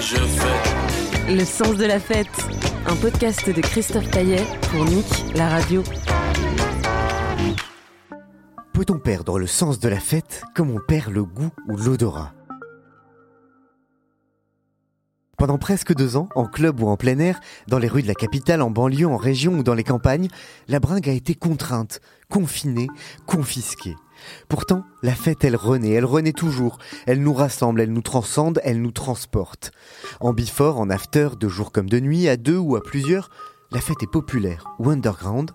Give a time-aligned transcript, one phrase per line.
[0.00, 0.16] Je.
[1.34, 2.28] Le sens de la fête,
[2.86, 5.82] un podcast de Christophe Taillet pour Nick, la radio.
[8.72, 12.32] Peut-on perdre le sens de la fête comme on perd le goût ou l'odorat?
[15.36, 18.14] Pendant presque deux ans, en club ou en plein air, dans les rues de la
[18.14, 20.28] capitale, en banlieue, en région ou dans les campagnes,
[20.68, 22.88] la bringue a été contrainte, confinée,
[23.26, 23.96] confisquée.
[24.48, 26.78] Pourtant, la fête, elle renaît, elle renaît toujours.
[27.06, 29.72] Elle nous rassemble, elle nous transcende, elle nous transporte.
[30.20, 33.30] En before, en after, de jour comme de nuit, à deux ou à plusieurs,
[33.70, 35.52] la fête est populaire ou underground,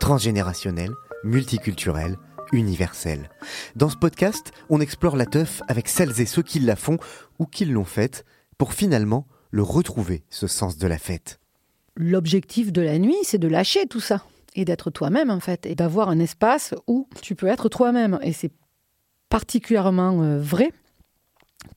[0.00, 0.92] transgénérationnelle,
[1.24, 2.18] multiculturelle,
[2.52, 3.30] universelle.
[3.76, 6.98] Dans ce podcast, on explore la teuf avec celles et ceux qui la font
[7.38, 8.24] ou qui l'ont faite
[8.58, 11.38] pour finalement le retrouver, ce sens de la fête.
[11.96, 15.74] L'objectif de la nuit, c'est de lâcher tout ça et d'être toi-même en fait, et
[15.74, 18.18] d'avoir un espace où tu peux être toi-même.
[18.22, 18.52] Et c'est
[19.28, 20.72] particulièrement euh, vrai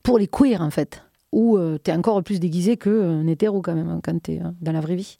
[0.02, 1.02] pour les queers en fait,
[1.32, 4.80] où tu es encore plus déguisé qu'un hétéro quand même, quand tu es dans la
[4.80, 5.16] vraie vie.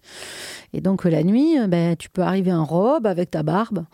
[0.73, 3.85] Et donc euh, la nuit, euh, ben, tu peux arriver en robe avec ta barbe,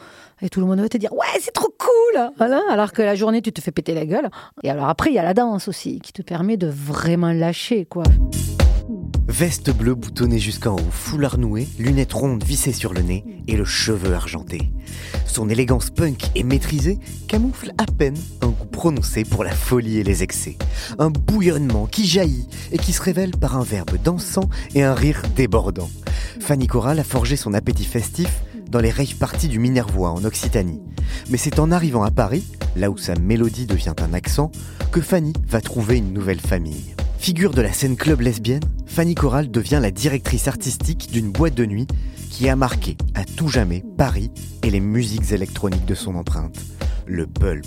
[0.41, 2.31] et tout le monde va te dire Ouais, c'est trop cool.
[2.41, 4.29] Alors que la journée, tu te fais péter la gueule.
[4.63, 7.87] Et alors après, il y a la danse aussi, qui te permet de vraiment lâcher,
[7.87, 8.05] quoi.
[9.33, 13.65] Veste bleue boutonnée jusqu'en haut, foulard noué, lunettes rondes vissées sur le nez et le
[13.65, 14.71] cheveu argenté.
[15.25, 16.99] Son élégance punk et maîtrisée
[17.29, 20.59] camoufle à peine un goût prononcé pour la folie et les excès.
[20.99, 25.23] Un bouillonnement qui jaillit et qui se révèle par un verbe dansant et un rire
[25.35, 25.91] débordant.
[26.39, 30.83] Fanny Corral a forgé son appétit festif dans les rave parties du Minervois en Occitanie.
[31.31, 32.45] Mais c'est en arrivant à Paris,
[32.77, 34.53] là où sa mélodie devient un accent,
[34.93, 36.95] que Fanny va trouver une nouvelle famille.
[37.23, 41.65] Figure de la scène club lesbienne, Fanny Corral devient la directrice artistique d'une boîte de
[41.65, 41.87] nuit
[42.31, 44.33] qui a marqué à tout jamais Paris
[44.65, 46.59] et les musiques électroniques de son empreinte,
[47.07, 47.65] le pulp.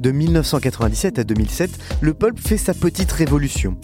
[0.00, 1.70] De 1997 à 2007,
[2.00, 3.76] le pulp fait sa petite révolution.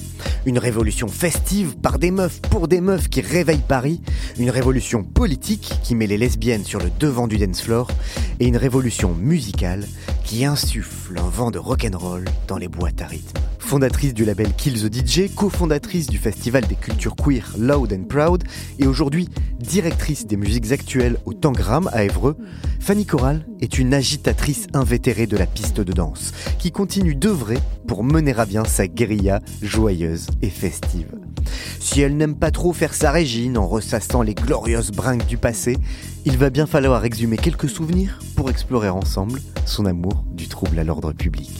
[0.47, 4.01] Une révolution festive par des meufs pour des meufs qui réveillent Paris,
[4.39, 7.89] une révolution politique qui met les lesbiennes sur le devant du dance floor,
[8.39, 9.87] et une révolution musicale
[10.25, 13.39] qui insuffle un vent de rock'n'roll dans les boîtes à rythme.
[13.61, 18.43] Fondatrice du label Kill the DJ, cofondatrice du festival des cultures queer Loud and Proud,
[18.79, 19.29] et aujourd'hui
[19.61, 22.37] directrice des musiques actuelles au Tangram à Évreux,
[22.81, 28.03] Fanny Corral est une agitatrice invétérée de la piste de danse, qui continue d'œuvrer pour
[28.03, 31.15] mener à bien sa guérilla joyeuse et festive.
[31.79, 35.77] Si elle n'aime pas trop faire sa régine en ressassant les glorieuses brinques du passé,
[36.25, 40.85] il va bien falloir exhumer quelques souvenirs pour explorer ensemble son amour du trouble à
[40.85, 41.51] l'ordre public.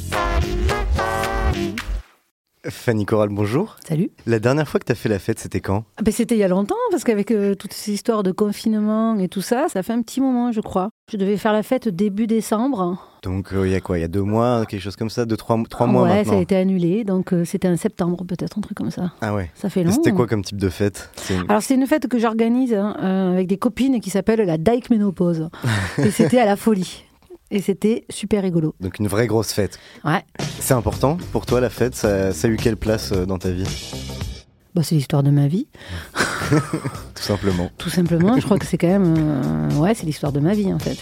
[2.69, 3.77] Fanny Corral, bonjour.
[3.89, 4.11] Salut.
[4.27, 5.85] La dernière fois que tu as fait la fête, c'était quand?
[5.97, 9.19] Ah ben, C'était il y a longtemps, parce qu'avec euh, toutes ces histoires de confinement
[9.19, 10.91] et tout ça, ça fait un petit moment, je crois.
[11.11, 12.99] Je devais faire la fête début décembre.
[13.23, 13.97] Donc euh, il y a quoi?
[13.99, 16.09] Il y a deux mois, quelque chose comme ça, deux, trois, trois Ah mois ouais,
[16.17, 19.13] maintenant ça a été annulé, donc euh, c'était en septembre peut-être, un truc comme ça.
[19.23, 19.51] Ah ouais.
[19.55, 19.93] Ça fait long.
[19.93, 21.11] C'était quoi comme type de fête?
[21.31, 22.91] Une- Alors c'est une fête que j'organise hein,
[23.33, 25.49] avec des copines qui s'appelle la Dyke Ménopause.
[25.99, 27.05] et c'était à la folie.
[27.51, 28.75] Et c'était super rigolo.
[28.81, 29.79] Donc une vraie grosse fête.
[30.05, 30.25] Ouais.
[30.61, 33.51] C'est important pour toi la fête ça, ça a eu quelle place euh, dans ta
[33.51, 33.65] vie?
[34.75, 35.67] Bah, c'est l'histoire de ma vie,
[37.15, 37.71] Tout simplement.
[37.77, 38.37] tout simplement.
[38.39, 39.15] Je crois que c'est quand même...
[39.19, 40.97] euh, ouais, c'est l'histoire de ma vie en fait.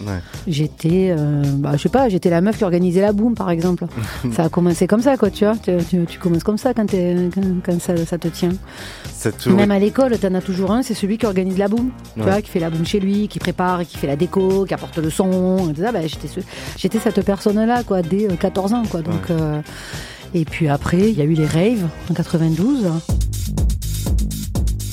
[0.00, 0.18] Ouais.
[0.46, 3.84] J'étais, euh, bah, je sais pas, j'étais la meuf qui organisait la boum, par exemple.
[4.32, 5.54] ça a commencé comme ça, quoi, tu vois.
[5.56, 8.52] Tu, tu- tu commences comme ça quand, quand, quand ça, ça te tient.
[9.42, 11.90] Toujours- Même à l'école, t'en as toujours un, c'est celui qui organise la boum.
[12.16, 14.74] Tu vois, qui fait la boum chez lui, qui prépare, qui fait la déco, qui
[14.74, 15.70] apporte le son.
[15.70, 15.92] Et tout ça.
[15.92, 16.40] Bah, j'étais, ce-
[16.76, 19.00] j'étais cette personne-là, quoi, dès euh, 14 ans, quoi.
[19.00, 19.36] Donc, Ouais.
[19.40, 19.60] euh,
[20.34, 22.86] et puis après, il y a eu les raves en 92.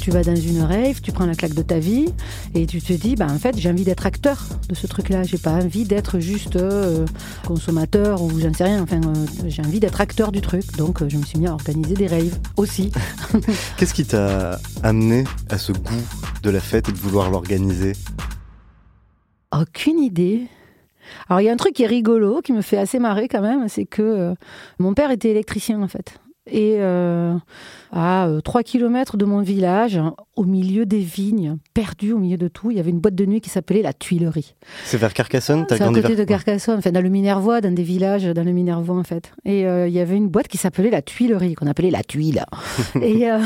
[0.01, 2.07] Tu vas dans une rave, tu prends la claque de ta vie
[2.55, 5.23] et tu te dis, bah, en fait, j'ai envie d'être acteur de ce truc-là.
[5.23, 7.05] J'ai pas envie d'être juste euh,
[7.45, 8.81] consommateur ou j'en sais rien.
[8.81, 10.75] Enfin, euh, j'ai envie d'être acteur du truc.
[10.75, 12.91] Donc, euh, je me suis mis à organiser des raves aussi.
[13.77, 16.03] Qu'est-ce qui t'a amené à ce goût
[16.41, 17.93] de la fête et de vouloir l'organiser?
[19.53, 20.47] Aucune idée.
[21.29, 23.41] Alors, il y a un truc qui est rigolo, qui me fait assez marrer quand
[23.41, 24.33] même, c'est que euh,
[24.79, 26.19] mon père était électricien en fait.
[26.47, 27.35] Et euh,
[27.91, 29.99] à 3 km de mon village,
[30.35, 33.25] au milieu des vignes, perdu au milieu de tout, il y avait une boîte de
[33.25, 34.55] nuit qui s'appelait la Tuilerie.
[34.85, 38.23] C'est vers Carcassonne C'est à côté de Carcassonne, enfin, dans le Minervois, dans des villages,
[38.23, 39.33] dans le Minervois en fait.
[39.43, 42.45] Et euh, il y avait une boîte qui s'appelait la Tuilerie, qu'on appelait la Tuile.
[43.01, 43.39] et, euh,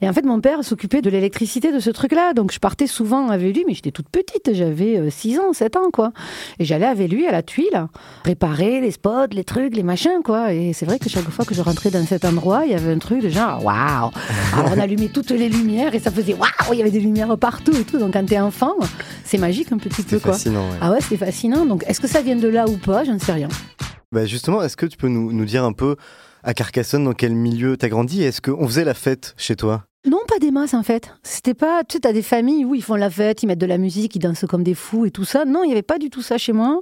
[0.00, 2.32] et, en fait, mon père s'occupait de l'électricité de ce truc-là.
[2.32, 5.90] Donc je partais souvent avec lui, mais j'étais toute petite, j'avais 6 ans, 7 ans
[5.92, 6.12] quoi.
[6.60, 7.88] Et j'allais avec lui à la Tuile,
[8.22, 10.52] préparer les spots, les trucs, les machins quoi.
[10.52, 12.92] Et c'est vrai que chaque fois que je rentrais dans cet endroit, il y avait
[12.92, 14.12] un truc de genre waouh Alors
[14.74, 17.72] on allumait toutes les lumières et ça faisait waouh Il y avait des lumières partout
[17.72, 17.98] et tout.
[17.98, 18.74] Donc quand t'es enfant,
[19.24, 20.32] c'est magique un petit peu quoi.
[20.32, 20.76] Fascinant, ouais.
[20.80, 21.64] Ah ouais, c'est fascinant.
[21.64, 23.04] Donc est-ce que ça vient de là ou pas?
[23.04, 23.48] J'en sais rien.
[24.12, 25.96] Bah justement, est-ce que tu peux nous, nous dire un peu
[26.42, 28.22] à Carcassonne dans quel milieu t'as grandi?
[28.22, 29.84] Est-ce qu'on faisait la fête chez toi?
[30.06, 31.14] Non, pas des masses en fait.
[31.22, 31.84] C'était pas.
[31.84, 34.16] Tu sais, t'as des familles où ils font la fête, ils mettent de la musique,
[34.16, 35.44] ils dansent comme des fous et tout ça.
[35.44, 36.80] Non, il n'y avait pas du tout ça chez moi.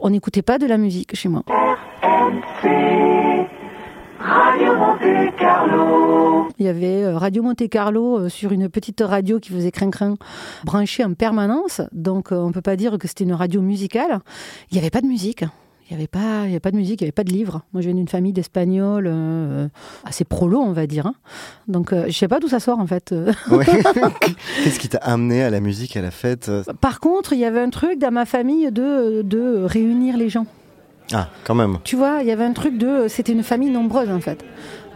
[0.00, 1.42] On n'écoutait pas de la musique chez moi.
[4.22, 6.48] Radio Monte Carlo.
[6.58, 10.14] Il y avait euh, Radio Monte Carlo euh, sur une petite radio qui faisait crin-crin,
[10.64, 11.80] branchée en permanence.
[11.92, 14.20] Donc euh, on ne peut pas dire que c'était une radio musicale.
[14.70, 15.44] Il n'y avait pas de musique.
[15.90, 17.32] Il n'y avait, pas, il y avait pas de musique, il n'y avait pas de
[17.32, 17.62] livre.
[17.74, 19.68] Moi, je viens d'une famille d'Espagnols euh,
[20.04, 21.06] assez prolo, on va dire.
[21.06, 21.14] Hein.
[21.68, 23.14] Donc, euh, je ne sais pas d'où ça sort, en fait.
[23.50, 23.66] Ouais.
[24.64, 26.50] Qu'est-ce qui t'a amené à la musique, à la fête?
[26.80, 30.46] Par contre, il y avait un truc dans ma famille de, de réunir les gens.
[31.12, 31.78] Ah, quand même.
[31.84, 33.06] Tu vois, il y avait un truc de.
[33.08, 34.44] C'était une famille nombreuse, en fait.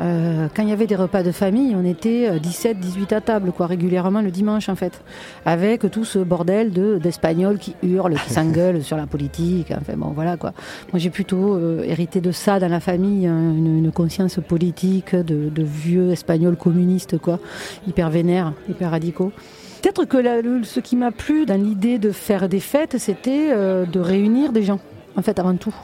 [0.01, 3.53] Euh, quand il y avait des repas de famille, on était 17, 18 à table,
[3.53, 5.03] quoi, régulièrement le dimanche, en fait.
[5.45, 9.73] Avec tout ce bordel de, d'Espagnols qui hurlent, qui s'engueulent sur la politique.
[9.79, 10.53] Enfin, bon, voilà, quoi.
[10.93, 15.15] Moi, j'ai plutôt euh, hérité de ça dans la famille, hein, une, une, conscience politique
[15.15, 17.39] de, de, vieux Espagnols communistes, quoi.
[17.87, 19.33] Hyper vénères, hyper radicaux.
[19.83, 23.87] Peut-être que la, ce qui m'a plu dans l'idée de faire des fêtes, c'était euh,
[23.87, 24.81] de réunir des gens
[25.17, 25.75] en fait, avant tout.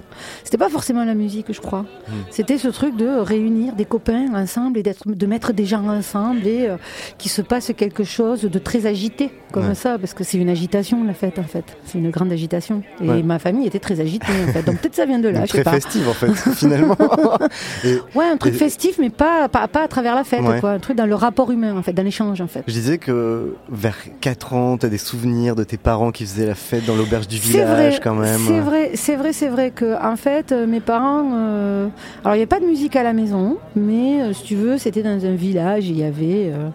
[0.45, 1.81] C'était pas forcément la musique, je crois.
[1.81, 2.13] Mmh.
[2.31, 6.69] C'était ce truc de réunir des copains ensemble et de mettre des gens ensemble et
[6.69, 6.77] euh,
[7.19, 9.75] qu'il se passe quelque chose de très agité, comme ouais.
[9.75, 11.65] ça, parce que c'est une agitation, la fête, en fait.
[11.85, 12.83] C'est une grande agitation.
[13.03, 13.23] Et ouais.
[13.23, 14.63] ma famille était très agitée, en fait.
[14.63, 16.97] Donc peut-être ça vient de là, Donc, je Très sais festive, en fait, finalement.
[17.85, 18.57] et, ouais, un truc et...
[18.57, 20.61] festif, mais pas, pas, pas, à travers la fête, ouais.
[20.61, 20.73] quoi.
[20.73, 22.65] Un truc dans le rapport humain, en fait, dans l'échange, en fait.
[22.67, 26.47] Je disais que vers 4 ans, tu as des souvenirs de tes parents qui faisaient
[26.47, 28.41] la fête dans l'auberge du village, vrai, quand même.
[28.47, 31.89] C'est vrai, c'est vrai, c'est vrai que en fait, mes parents, euh,
[32.25, 34.79] alors il n'y avait pas de musique à la maison, mais euh, si tu veux,
[34.79, 36.71] c'était dans un village, il y avait euh,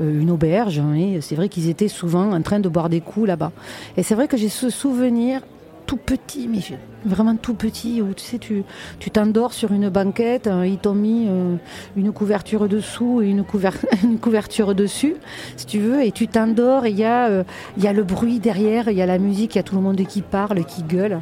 [0.00, 3.28] une auberge, hein, et c'est vrai qu'ils étaient souvent en train de boire des coups
[3.28, 3.52] là-bas.
[3.96, 5.42] Et c'est vrai que j'ai ce souvenir
[5.86, 6.60] tout petit, mais
[7.04, 8.64] vraiment tout petit, où tu sais, tu,
[9.12, 11.56] t'endors sur une banquette, hein, ils t'ont mis euh,
[11.96, 13.70] une couverture dessous et une, couver
[14.02, 15.16] une, couverture dessus,
[15.56, 17.44] si tu veux, et tu t'endors, il euh,
[17.78, 19.82] y a le bruit derrière, il y a la musique, il y a tout le
[19.82, 21.20] monde qui parle, qui gueule.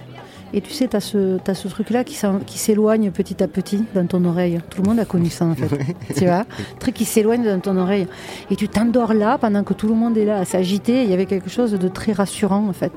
[0.53, 3.85] Et tu sais, tu as ce, as ce truc-là qui, qui s'éloigne petit à petit
[3.95, 4.61] dans ton oreille.
[4.71, 5.69] Tout le monde a connu ça, en fait.
[6.17, 8.07] tu vois Un truc qui s'éloigne dans ton oreille.
[8.51, 11.05] Et tu t'endors là pendant que tout le monde est là à s'agiter.
[11.05, 12.93] Il y avait quelque chose de très rassurant, en fait.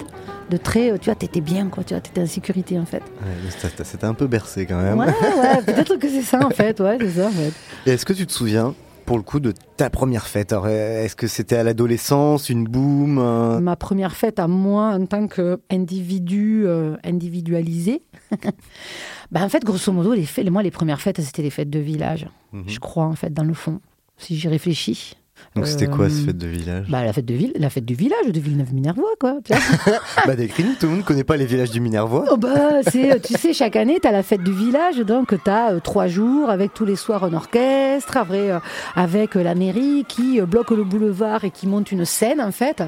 [0.49, 0.97] De très.
[0.99, 1.83] Tu vois, t'étais bien, quoi.
[1.83, 3.03] Tu vois, t'étais en sécurité, en fait.
[3.21, 4.97] Ouais, C'était un peu bercé, quand même.
[4.99, 5.61] Ouais, ouais.
[5.65, 6.79] Peut-être que c'est ça, en fait.
[6.79, 7.53] Ouais, c'est ça, en fait.
[7.85, 8.73] Et est-ce que tu te souviens
[9.05, 13.59] pour le coup de ta première fête Est-ce que c'était à l'adolescence, une boum un...
[13.59, 18.01] Ma première fête à moi en tant qu'individu euh, individualisé.
[19.31, 21.79] ben, en fait, grosso modo, les fêtes, moi, les premières fêtes, c'était les fêtes de
[21.79, 22.27] village.
[22.53, 22.63] -hmm.
[22.67, 23.79] Je crois, en fait, dans le fond,
[24.17, 25.15] si j'y réfléchis.
[25.55, 27.85] Donc c'était euh, quoi cette fête de village bah, la, fête de ville, la fête
[27.85, 29.37] du village de Villeneuve-Minervois, quoi.
[30.25, 32.25] bah décris-nous, tout le monde ne connaît pas les villages du Minervois.
[32.31, 35.73] Oh, bah, tu sais, chaque année, tu as la fête du village, donc tu as
[35.73, 38.59] euh, trois jours avec tous les soirs un orchestre, après, euh,
[38.95, 42.51] avec euh, la mairie qui euh, bloque le boulevard et qui monte une scène, en
[42.51, 42.83] fait.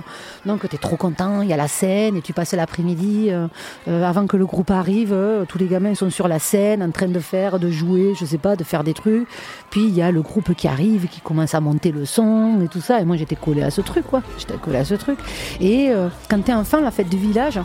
[0.45, 3.47] Donc tu es trop content, il y a la scène et tu passes l'après-midi euh,
[3.87, 5.15] avant que le groupe arrive,
[5.47, 8.37] tous les gamins sont sur la scène en train de faire, de jouer, je sais
[8.37, 9.27] pas, de faire des trucs.
[9.69, 12.67] Puis il y a le groupe qui arrive, qui commence à monter le son et
[12.67, 13.01] tout ça.
[13.01, 14.21] Et moi, j'étais collée à ce truc, quoi.
[14.37, 15.19] J'étais collée à ce truc.
[15.59, 17.59] Et euh, quand t'es enfant, la fête du village,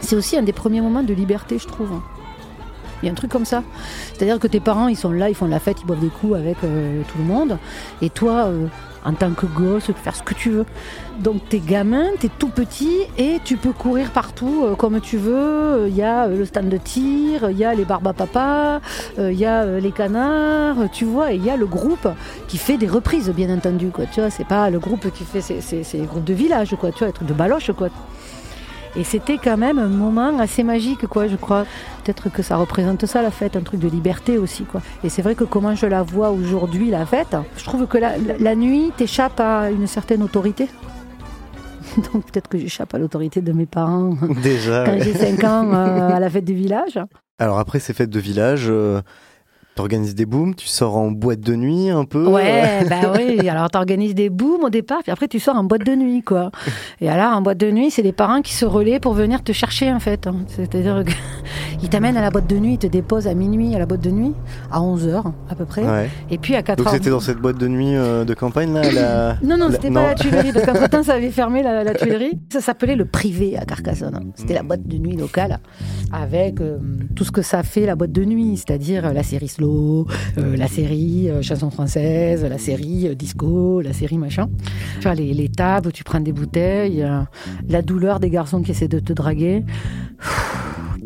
[0.00, 1.90] c'est aussi un des premiers moments de liberté, je trouve.
[3.02, 3.62] Il y a un truc comme ça.
[4.14, 6.36] C'est-à-dire que tes parents, ils sont là, ils font la fête, ils boivent des coups
[6.36, 7.58] avec euh, tout le monde.
[8.00, 8.66] Et toi, euh,
[9.04, 10.66] en tant que gosse, faire ce que tu veux.
[11.20, 15.86] Donc t'es gamin, t'es tout petit et tu peux courir partout euh, comme tu veux.
[15.88, 18.80] Il y a euh, le stand de tir, il y a les barbes à papa,
[19.18, 22.08] il y a euh, les canards, tu vois, et il y a le groupe
[22.48, 24.06] qui fait des reprises, bien entendu, quoi.
[24.06, 26.90] Tu vois, c'est pas le groupe qui fait, c'est les groupes de village, quoi.
[26.90, 27.88] Tu vois, les trucs de baloche, quoi.
[28.94, 31.64] Et c'était quand même un moment assez magique, quoi, je crois.
[32.04, 34.82] Peut-être que ça représente ça, la fête, un truc de liberté aussi, quoi.
[35.02, 38.12] Et c'est vrai que comment je la vois aujourd'hui, la fête, je trouve que la,
[38.18, 40.68] la, nuit t'échappe à une certaine autorité.
[42.12, 46.10] Donc peut-être que j'échappe à l'autorité de mes parents Déjà, quand j'ai 5 ans euh,
[46.10, 46.98] à la fête du village.
[47.38, 49.00] Alors après ces fêtes de village, euh,
[49.74, 53.48] T'organises des booms, tu sors en boîte de nuit un peu Ouais, bah oui.
[53.48, 56.50] Alors t'organises des booms au départ, puis après tu sors en boîte de nuit, quoi.
[57.00, 59.52] Et alors en boîte de nuit, c'est les parents qui se relaient pour venir te
[59.52, 60.26] chercher, en fait.
[60.26, 60.36] hein.
[60.48, 61.02] C'est-à-dire
[61.78, 64.02] qu'ils t'amènent à la boîte de nuit, ils te déposent à minuit à la boîte
[64.02, 64.34] de nuit,
[64.70, 65.84] à 11h à peu près.
[65.84, 66.10] Ouais.
[66.30, 66.76] Et puis à 4h.
[66.76, 69.74] Donc c'était dans cette boîte de nuit euh, de campagne là la- Non, non, la-
[69.76, 72.38] c'était pas la Tuilerie, parce qu'entre temps, ça avait fermé la, la Tuilerie.
[72.52, 74.16] Ça s'appelait le privé à Carcassonne.
[74.16, 74.22] hein.
[74.34, 75.60] C'était la boîte de nuit locale,
[76.12, 76.76] avec euh,
[77.16, 80.68] tout ce que ça fait la boîte de nuit, c'est-à-dire euh, la série euh, la
[80.68, 84.48] série euh, chanson française, la série euh, disco, la série machin.
[84.96, 87.06] Tu vois, les, les tables où tu prends des bouteilles,
[87.68, 89.64] la douleur des garçons qui essaient de te draguer.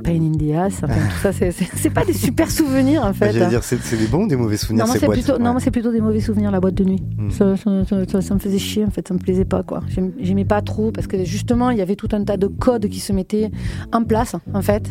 [0.06, 3.32] Pain in the ass, enfin, tout ça, c'est- pas des super souvenirs en Bah, fait.
[3.32, 5.70] J'allais dire, c'est des bons ou des mauvais souvenirs Non, moi, ces c'est plutôt, Ouais.
[5.72, 7.02] plutôt des mauvais souvenirs, la boîte de nuit.
[7.18, 7.30] Hmm.
[7.30, 9.80] Ça, ça, ça- ça- ça me faisait chier, en fait, ça me plaisait pas, quoi.
[10.20, 13.00] J'aimais pas trop, parce que justement, il y avait tout un tas de codes qui
[13.00, 13.50] se mettaient
[13.92, 14.90] en place, en fait.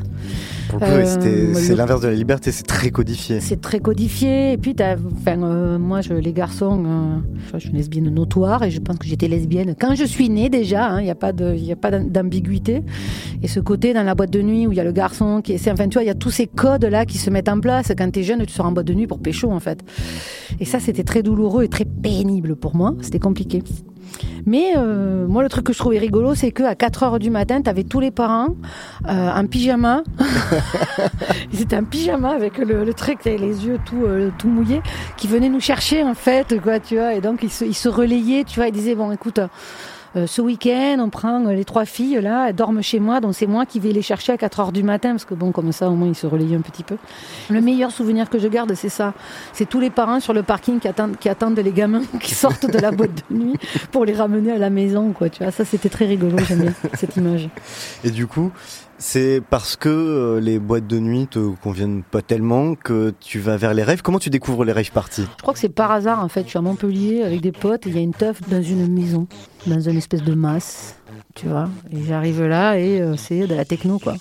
[0.70, 3.40] Pour le Euh, c'est l'inverse de la liberté, c'est très codifié.
[3.40, 4.76] C'est très codifié, et puis,
[5.22, 7.18] enfin, euh, moi, je, les garçons, euh,
[7.54, 10.50] je suis une lesbienne notoire, et je pense que j'étais lesbienne quand je suis née
[10.50, 12.84] déjà, hein, il n'y a pas d'ambiguïté.
[13.44, 15.05] Et ce côté dans la boîte de nuit où il y a le garçon
[15.44, 17.60] qui essaie, enfin, tu vois, il y a tous ces codes-là qui se mettent en
[17.60, 17.92] place.
[17.98, 19.84] Quand tu es jeune, tu sors en boîte de nuit pour pécho, en fait.
[20.60, 22.94] Et ça, c'était très douloureux et très pénible pour moi.
[23.02, 23.62] C'était compliqué.
[24.46, 27.62] Mais euh, moi, le truc que je trouvais rigolo, c'est qu'à 4 heures du matin,
[27.62, 28.50] tu avais tous les parents
[29.08, 30.04] euh, en pyjama.
[31.54, 34.82] Ils étaient en pyjama avec le, le truc, les yeux tout, euh, tout mouillés,
[35.18, 37.16] qui venaient nous chercher, en fait, quoi, tu vois.
[37.16, 38.68] Et donc, ils se, ils se relayaient, tu vois.
[38.68, 39.40] Ils disaient, bon, écoute,
[40.16, 43.36] euh, ce week-end, on prend euh, les trois filles, là, elles dorment chez moi, donc
[43.36, 45.72] c'est moi qui vais les chercher à 4 heures du matin, parce que bon, comme
[45.72, 46.96] ça, au moins, ils se relayaient un petit peu.
[47.50, 49.14] Le meilleur souvenir que je garde, c'est ça.
[49.52, 52.70] C'est tous les parents sur le parking qui attendent, qui attendent les gamins qui sortent
[52.70, 53.58] de la boîte de nuit
[53.92, 55.30] pour les ramener à la maison, quoi.
[55.30, 57.50] Tu vois, ça, c'était très rigolo, j'aime bien cette image.
[58.04, 58.52] Et du coup,
[58.98, 63.58] c'est parce que euh, les boîtes de nuit te conviennent pas tellement que tu vas
[63.58, 64.02] vers les rêves.
[64.02, 66.44] Comment tu découvres les rêves parties Je crois que c'est par hasard, en fait.
[66.44, 68.88] Je suis à Montpellier avec des potes et il y a une teuf dans une
[68.88, 69.28] maison,
[69.68, 70.96] dans une espèce de masse,
[71.34, 71.70] tu vois.
[71.92, 74.14] Et j'arrive là et euh, c'est de la techno, quoi.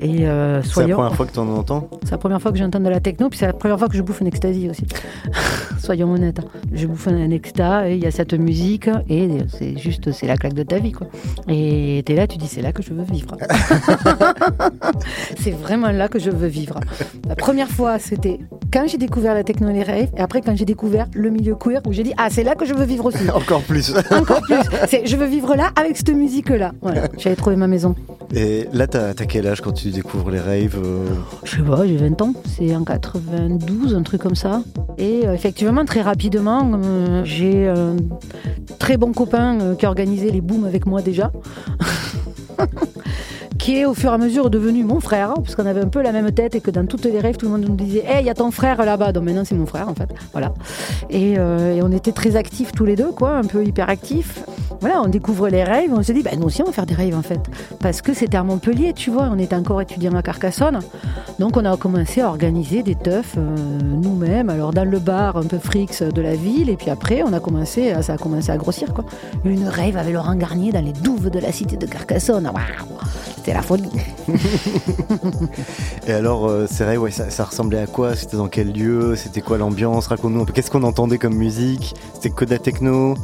[0.00, 1.88] Et euh, C'est la première fois que tu en entends?
[2.04, 3.96] C'est la première fois que j'entends de la techno, puis c'est la première fois que
[3.96, 4.86] je bouffe un ecstasy aussi.
[5.78, 6.40] Soyons honnêtes.
[6.40, 6.44] hein.
[6.72, 10.36] Je bouffe un exta et il y a cette musique et c'est juste, c'est la
[10.36, 11.06] claque de ta vie, quoi.
[11.48, 13.36] Et t'es là, tu dis, c'est là que je veux vivre.
[15.38, 16.78] c'est vraiment là que je veux vivre.
[17.28, 18.38] La première fois, c'était
[18.72, 21.54] quand j'ai découvert la techno et les raves, et après quand j'ai découvert le milieu
[21.56, 23.28] queer, où j'ai dit, ah, c'est là que je veux vivre aussi.
[23.34, 23.92] Encore plus.
[24.10, 24.88] Encore plus.
[24.88, 26.72] C'est, je veux vivre là avec cette musique-là.
[26.80, 27.08] Voilà.
[27.18, 27.94] J'avais trouvé ma maison.
[28.34, 31.08] Et là, t'as quel âge quand tu découvres les raves euh,
[31.42, 32.34] Je sais pas, j'ai 20 ans.
[32.46, 34.62] C'est en 92, un truc comme ça.
[34.98, 37.96] Et euh, effectivement, très rapidement, euh, j'ai un
[38.78, 41.32] très bon copain qui a organisé les booms avec moi déjà.
[43.86, 46.30] au fur et à mesure devenu mon frère, parce qu'on avait un peu la même
[46.32, 48.30] tête et que dans toutes les rêves, tout le monde nous disait Hey, il y
[48.30, 49.12] a ton frère là-bas.
[49.12, 50.08] Donc maintenant, c'est mon frère, en fait.
[50.32, 50.52] Voilà.
[51.08, 54.44] Et, euh, on était très actifs tous les deux, quoi, un peu hyperactifs.
[54.80, 56.94] Voilà, on découvre les rêves, on se dit, bah, nous aussi, on va faire des
[56.94, 57.40] rêves, en fait.
[57.80, 60.80] Parce que c'était à Montpellier, tu vois, on était encore étudiant à Carcassonne.
[61.40, 65.44] Donc, on a commencé à organiser des teufs euh, nous-mêmes, alors dans le bar un
[65.44, 68.50] peu frics de la ville, et puis après, on a commencé, à- ça a commencé
[68.52, 69.04] à grossir, quoi.
[69.46, 72.44] Une rêve avec Laurent Garnier dans les douves de la cité de Carcassonne.
[72.44, 72.98] Waouh
[73.36, 73.88] C'était la folie.
[76.06, 78.14] Et alors, euh, ces rêves, ouais, ça, ça ressemblait à quoi?
[78.16, 79.16] C'était dans quel lieu?
[79.16, 80.08] C'était quoi l'ambiance?
[80.08, 80.52] Raconte-nous un peu.
[80.52, 81.94] Qu'est-ce qu'on entendait comme musique?
[82.12, 83.14] C'était que de la techno?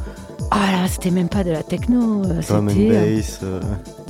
[0.49, 2.21] Ah là, c'était même pas de la techno.
[2.25, 3.59] euh, Drum and euh, bass euh,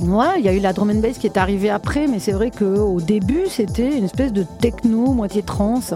[0.00, 2.30] Ouais, il y a eu la drum and bass qui est arrivée après, mais c'est
[2.32, 5.94] vrai qu'au début, c'était une espèce de techno, moitié trance.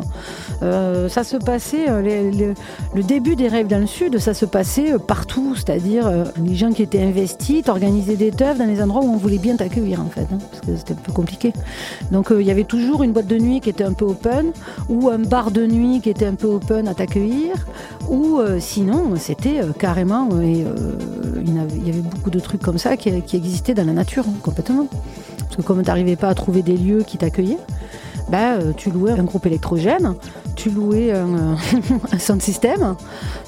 [0.63, 2.55] Euh, ça se passait, les- les-
[2.95, 6.11] le début des rêves dans le sud, ça se passait partout, c'est-à-dire
[6.45, 9.55] les gens qui étaient investis, t'organisaient des teufs dans les endroits où on voulait bien
[9.57, 11.53] t'accueillir en fait, hein, parce que c'était un peu compliqué.
[12.11, 14.51] Donc euh, il y avait toujours une boîte de nuit qui était un peu open,
[14.89, 17.55] ou un bar de nuit qui était un peu open à t'accueillir,
[18.11, 20.73] ou sinon c'était carrément, et, euh,
[21.45, 21.55] il
[21.87, 24.87] y avait- beaucoup de trucs comme ça qui, qui existaient dans la nature hein, complètement.
[25.39, 27.59] Parce que comme tu n'arrivais pas à trouver des lieux qui t'accueillaient,
[28.31, 30.15] bah, euh, tu louais un groupe électrogène,
[30.57, 31.55] tu louais un, euh,
[32.13, 32.95] un sound system,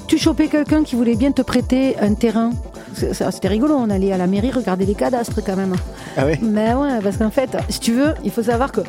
[0.07, 2.51] tu chopais quelqu'un qui voulait bien te prêter un terrain.
[2.93, 5.75] C'était rigolo, on allait à la mairie regarder les cadastres quand même.
[6.15, 8.81] Ah ouais Mais ouais, parce qu'en fait, si tu veux, il faut savoir que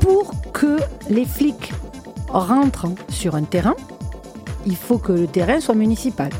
[0.00, 1.72] pour que les flics
[2.30, 3.74] rentrent sur un terrain,
[4.66, 6.30] il faut que le terrain soit municipal.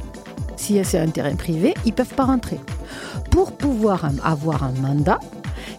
[0.58, 2.60] Si c'est un terrain privé, ils ne peuvent pas rentrer.
[3.30, 5.20] Pour pouvoir avoir un mandat,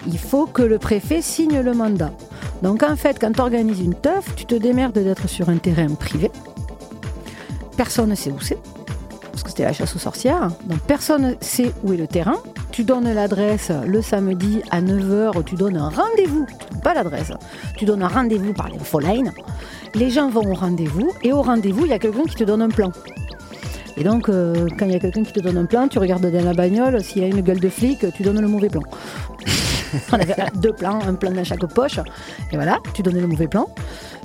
[0.08, 2.12] il faut que le préfet signe le mandat.
[2.64, 5.94] Donc en fait, quand tu organises une teuf, tu te démerdes d'être sur un terrain
[5.96, 6.32] privé.
[7.76, 8.58] Personne ne sait où c'est.
[9.32, 10.50] parce que c'était la chasse aux sorcières.
[10.66, 12.38] Donc personne ne sait où est le terrain.
[12.72, 16.46] Tu donnes l'adresse le samedi à 9h, tu donnes un rendez-vous,
[16.84, 17.32] pas l'adresse,
[17.76, 19.34] tu donnes un rendez-vous par l'infoline.
[19.96, 22.62] Les gens vont au rendez-vous et au rendez-vous, il y a quelqu'un qui te donne
[22.62, 22.92] un plan.
[24.00, 26.26] Et donc, euh, quand il y a quelqu'un qui te donne un plan, tu regardes
[26.26, 28.82] dans la bagnole, s'il y a une gueule de flic, tu donnes le mauvais plan.
[30.14, 32.00] On avait deux plans, un plan dans chaque poche.
[32.52, 33.68] Et voilà, tu donnais le mauvais plan.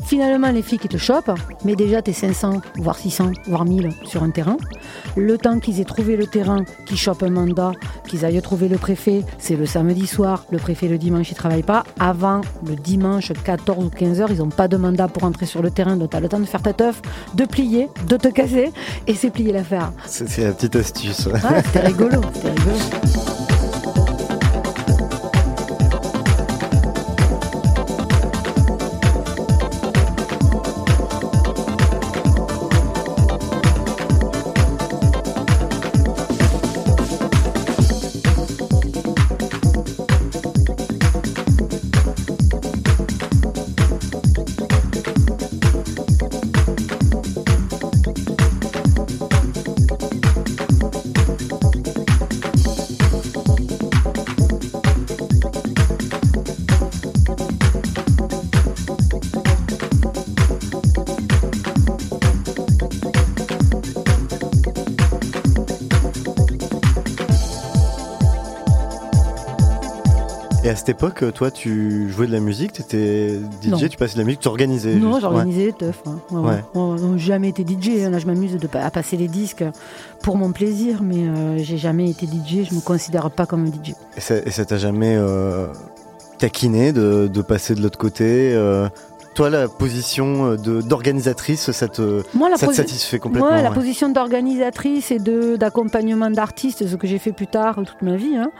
[0.04, 1.30] Finalement, les filles qui te chopent,
[1.64, 4.58] mais déjà t'es 500, voire 600, voire 1000 sur un terrain.
[5.16, 7.72] Le temps qu'ils aient trouvé le terrain, qu'ils chopent un mandat,
[8.06, 10.44] qu'ils aillent trouver le préfet, c'est le samedi soir.
[10.50, 11.84] Le préfet le dimanche, il travaille pas.
[11.98, 15.62] Avant le dimanche 14 ou 15 heures, ils n'ont pas de mandat pour entrer sur
[15.62, 15.96] le terrain.
[15.96, 17.00] Donc t'as le temps de faire ta teuf,
[17.34, 18.72] de plier, de te casser,
[19.06, 19.92] et c'est plier l'affaire.
[20.06, 21.26] C'est la petite astuce.
[21.26, 23.43] Ouais, c'était rigolo, c'était rigolo.
[70.74, 73.78] À cette époque, toi, tu jouais de la musique, tu étais DJ, Non.
[73.78, 75.72] tu passais de la musique, tu organisais Non, j'ai ouais.
[75.72, 76.02] teuf.
[76.06, 76.18] hein.
[76.32, 77.18] Ouais, ouais.
[77.18, 78.02] Jamais été DJ.
[78.04, 78.10] hein.
[78.10, 79.64] Là, je m'amuse à passer les disques
[80.22, 82.68] pour mon plaisir, mais euh, j'ai jamais été DJ.
[82.68, 83.94] Je me considère pas comme un DJ.
[84.16, 85.68] Et ça t'a jamais euh,
[86.38, 88.88] taquiné de, de passer de l'autre côté euh,
[89.36, 93.74] Toi, la position euh, d'organisatrice, ça te, Moi, ça te satisfait complètement Moi, la ouais.
[93.74, 95.18] position d'organisatrice et
[95.58, 98.50] d'accompagnement d'artistes, ce que j'ai fait plus tard toute ma vie, hein,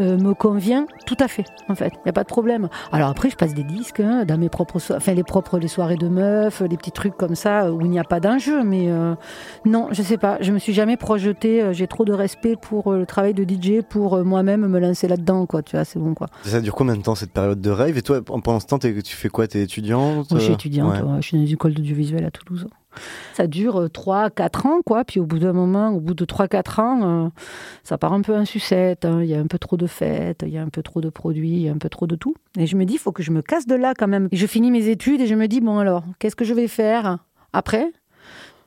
[0.00, 1.44] euh, me convient tout à fait.
[1.68, 2.68] En fait, il y a pas de problème.
[2.92, 5.68] Alors après, je passe des disques hein, dans mes propres, so- enfin les propres les
[5.68, 8.64] soirées de meufs, les petits trucs comme ça euh, où il n'y a pas d'enjeu.
[8.64, 9.14] Mais euh,
[9.64, 10.38] non, je sais pas.
[10.40, 11.62] Je me suis jamais projetée.
[11.62, 14.78] euh, J'ai trop de respect pour euh, le travail de DJ pour euh, moi-même me
[14.78, 15.46] lancer là-dedans.
[15.46, 16.28] Quoi, tu vois, c'est bon quoi.
[16.42, 17.96] Ça dure combien de temps cette période de rêve?
[17.98, 19.46] Et toi, pendant ce temps, tu fais quoi?
[19.46, 20.30] T'es étudiante?
[20.30, 21.02] Moi, je suis euh, étudiante, ouais.
[21.02, 22.66] ouais, je suis dans une école d'audiovisuel à Toulouse.
[23.34, 25.04] Ça dure 3-4 ans, quoi.
[25.04, 27.28] Puis au bout d'un moment, au bout de 3-4 ans, euh,
[27.84, 29.04] ça part un peu en sucette.
[29.04, 29.22] hein.
[29.22, 31.08] Il y a un peu trop de fêtes, il y a un peu trop de
[31.10, 32.34] produits, il y a un peu trop de tout.
[32.58, 34.28] Et je me dis, il faut que je me casse de là quand même.
[34.32, 36.68] Et je finis mes études et je me dis, bon alors, qu'est-ce que je vais
[36.68, 37.18] faire
[37.52, 37.90] après?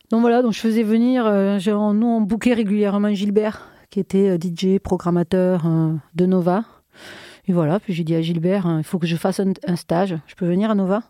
[0.10, 4.38] Donc voilà, donc je faisais venir, euh, nous on bouquait régulièrement Gilbert, qui était euh,
[4.38, 6.66] DJ, programmateur euh, de Nova.
[7.48, 10.16] Et voilà, puis j'ai dit à Gilbert, hein, il faut que je fasse un, stage.
[10.28, 11.02] Je peux venir à Nova?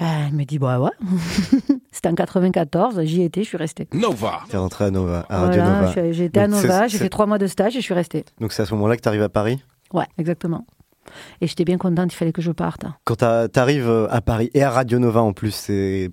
[0.00, 0.90] Ah, Il me dit, bah ouais.
[2.04, 3.88] C'était en 94, j'y étais, je suis restée.
[3.94, 4.40] Nova.
[4.50, 6.06] T'es rentré à Nova, à Radio Voilà, Nova.
[6.06, 8.26] été à Nova, j'ai fait trois mois de stage et je suis restée.
[8.40, 9.62] Donc c'est à ce moment-là que t'arrives à Paris?
[9.94, 10.66] Ouais, exactement.
[11.40, 12.84] Et j'étais bien contente, il fallait que je parte.
[13.04, 16.10] Quand t'as- t'arrives euh, à Paris et à Radio Nova en plus, c'est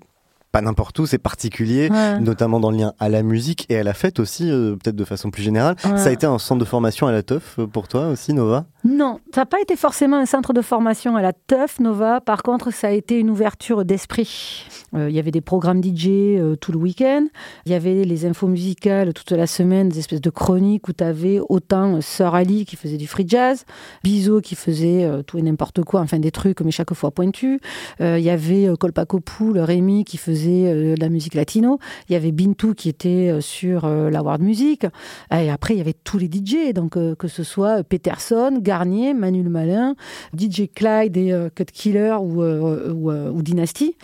[0.52, 2.20] pas n'importe où, c'est particulier, Ouais.
[2.20, 5.04] notamment dans le lien à la musique et à la fête aussi, euh, peut-être de
[5.04, 5.76] façon plus générale.
[5.84, 5.96] Ouais.
[5.96, 8.66] Ça a été un centre de formation à la teuf euh, pour toi aussi, Nova?
[8.84, 12.20] Non, ça n'a pas été forcément un centre de formation à la teuf Nova.
[12.20, 14.66] Par contre, ça a été une ouverture d'esprit.
[14.94, 17.24] Euh, Il y avait des programmes DJ euh, tout le week-end.
[17.64, 21.02] Il y avait les infos musicales toute la semaine, des espèces de chroniques où tu
[21.04, 23.64] avais autant Sœur Ali qui faisait du free jazz,
[24.04, 27.58] Bizo qui faisait tout et n'importe quoi, enfin des trucs, mais chaque fois pointus.
[28.00, 31.78] Il y avait Colpacopoul, Rémi qui faisait euh, de la musique latino.
[32.08, 34.86] Il y avait Bintou qui était euh, sur euh, la World Music.
[35.30, 39.42] Et après, il y avait tous les DJ, donc que ce soit Peterson, Garnier, Manu
[39.42, 39.94] le Malin,
[40.36, 43.96] DJ Clyde et Cut Killer ou, ou Dynasty.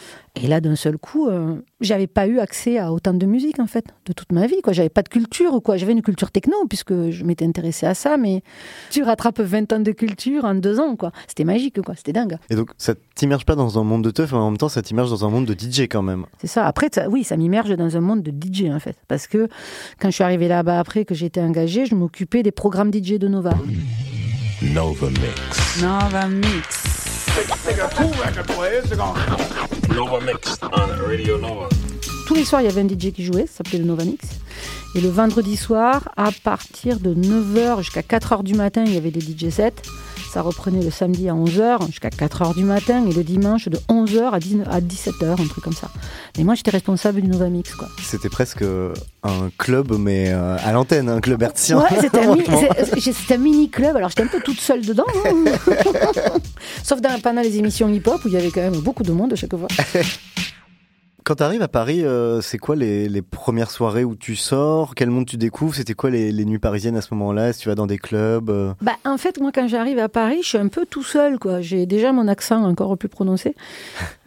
[0.42, 3.66] Et là, d'un seul coup, euh, j'avais pas eu accès à autant de musique, en
[3.66, 4.60] fait, de toute ma vie.
[4.62, 4.72] quoi.
[4.72, 5.76] J'avais pas de culture, ou quoi.
[5.76, 8.42] J'avais une culture techno, puisque je m'étais intéressée à ça, mais
[8.90, 11.12] tu rattrapes 20 ans de culture en deux ans, quoi.
[11.26, 11.94] C'était magique, quoi.
[11.96, 12.36] C'était dingue.
[12.50, 14.80] Et donc ça t'immerge pas dans un monde de teuf, mais en même temps ça
[14.82, 16.24] t'immerge dans un monde de DJ quand même.
[16.40, 16.66] C'est ça.
[16.66, 18.96] Après, ça- oui, ça m'immerge dans un monde de DJ, en fait.
[19.08, 19.48] Parce que
[20.00, 23.28] quand je suis arrivée là-bas après, que j'étais engagée, je m'occupais des programmes DJ de
[23.28, 23.50] Nova.
[24.62, 25.82] Nova Mix.
[25.82, 26.84] Nova Mix.
[29.94, 31.68] Nova Mix on Radio Nova.
[32.26, 34.26] Tous les soirs, il y avait un DJ qui jouait, ça s'appelait le Nova Mix.
[34.94, 39.10] Et le vendredi soir, à partir de 9h jusqu'à 4h du matin, il y avait
[39.10, 39.74] des DJ sets.
[40.32, 44.30] Ça reprenait le samedi à 11h jusqu'à 4h du matin et le dimanche de 11h
[44.32, 45.88] à 19 à 17h, un truc comme ça.
[46.38, 47.88] Et moi, j'étais responsable du Nova Mix, quoi.
[48.02, 51.78] C'était presque euh, un club, mais euh, à l'antenne, un club hertzien.
[51.78, 52.44] Ouais, un, mi-
[53.00, 53.96] c'était un mini club.
[53.96, 55.44] Alors j'étais un peu toute seule dedans, hein.
[56.82, 59.32] sauf dans, pendant les émissions hip-hop où il y avait quand même beaucoup de monde
[59.32, 59.68] à chaque fois.
[61.28, 64.94] Quand tu arrives à Paris, euh, c'est quoi les, les premières soirées où tu sors?
[64.94, 65.74] Quel monde tu découvres?
[65.74, 67.52] C'était quoi les, les nuits parisiennes à ce moment-là?
[67.52, 68.72] Si tu vas dans des clubs euh?
[68.80, 71.60] Bah, en fait, moi, quand j'arrive à Paris, je suis un peu tout seul, quoi.
[71.60, 73.54] J'ai déjà mon accent encore plus prononcé.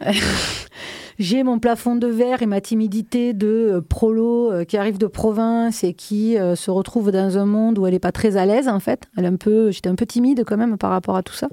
[1.18, 5.82] J'ai mon plafond de verre et ma timidité de euh, prolo qui arrive de province
[5.82, 8.78] et qui se retrouve dans un monde où elle n'est pas très à l'aise, en
[8.78, 9.08] fait.
[9.16, 11.48] Elle est un peu, j'étais un peu timide quand même par rapport à tout ça.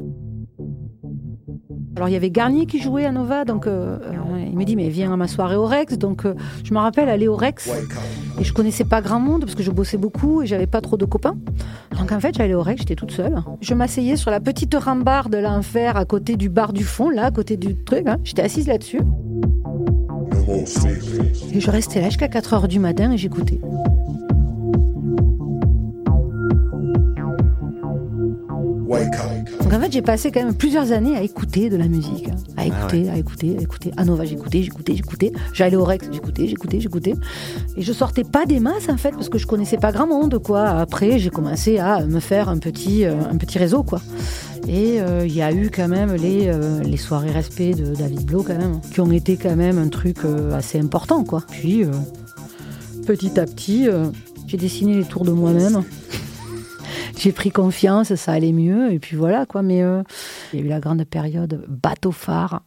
[1.95, 4.75] Alors il y avait Garnier qui jouait à Nova, donc euh, euh, il me dit
[4.75, 5.97] mais viens à ma soirée au Rex.
[5.97, 7.69] Donc euh, je me rappelle aller au Rex
[8.39, 10.95] et je connaissais pas grand monde parce que je bossais beaucoup et j'avais pas trop
[10.97, 11.35] de copains.
[11.97, 13.41] Donc en fait j'allais au Rex, j'étais toute seule.
[13.59, 17.25] Je m'asseyais sur la petite rambarde de l'enfer à côté du bar du fond, là
[17.25, 18.07] à côté du truc.
[18.07, 18.17] hein.
[18.23, 19.01] J'étais assise là-dessus.
[21.53, 23.59] Et je restais là jusqu'à 4 heures du matin et j'écoutais.
[29.61, 32.35] Donc en fait, j'ai passé quand même plusieurs années à écouter de la musique, hein.
[32.57, 33.91] à écouter, à écouter, à écouter.
[33.97, 35.31] À Nova, j'écoutais, j'écoutais, j'écoutais.
[35.53, 37.13] J'allais au Rex, j'écoutais, j'écoutais, j'écoutais.
[37.77, 40.39] Et je sortais pas des masses en fait parce que je connaissais pas grand monde
[40.39, 40.67] quoi.
[40.69, 44.01] Après, j'ai commencé à me faire un petit, euh, un petit réseau quoi.
[44.67, 48.25] Et euh, il y a eu quand même les, euh, les soirées respect de David
[48.25, 51.43] Blo quand même, qui ont été quand même un truc euh, assez important quoi.
[51.49, 51.91] Puis euh,
[53.05, 54.07] petit à petit, euh,
[54.47, 55.83] j'ai dessiné les tours de moi-même.
[57.19, 59.61] J'ai pris confiance, ça allait mieux, et puis voilà quoi.
[59.61, 60.01] Mais euh,
[60.53, 62.61] il y a eu la grande période bateau phare.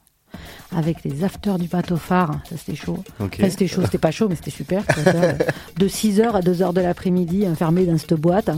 [0.75, 3.05] Avec les afters du bateau phare, ça c'était chaud.
[3.21, 4.83] Enfin, c'était chaud, c'était pas chaud, mais c'était super.
[5.77, 8.49] De 6h à 2h de l'après-midi, enfermé dans cette boîte,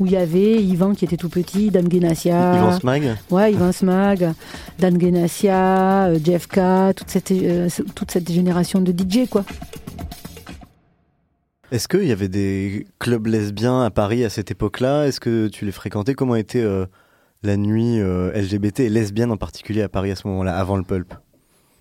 [0.00, 2.56] où il y avait Yvan qui était tout petit, Dan Guénassia.
[2.56, 4.32] Yvan Smag Ouais, Yvan Smag,
[4.78, 9.44] Dan Guénassia, euh, Jeff K, toute cette, euh, toute cette génération de DJ, quoi.
[11.72, 15.06] Est-ce qu'il y avait des clubs lesbiens à Paris à cette époque-là?
[15.06, 16.12] Est-ce que tu les fréquentais?
[16.12, 16.84] Comment était euh,
[17.42, 20.82] la nuit euh, LGBT et lesbienne en particulier à Paris à ce moment-là, avant le
[20.82, 21.14] pulp?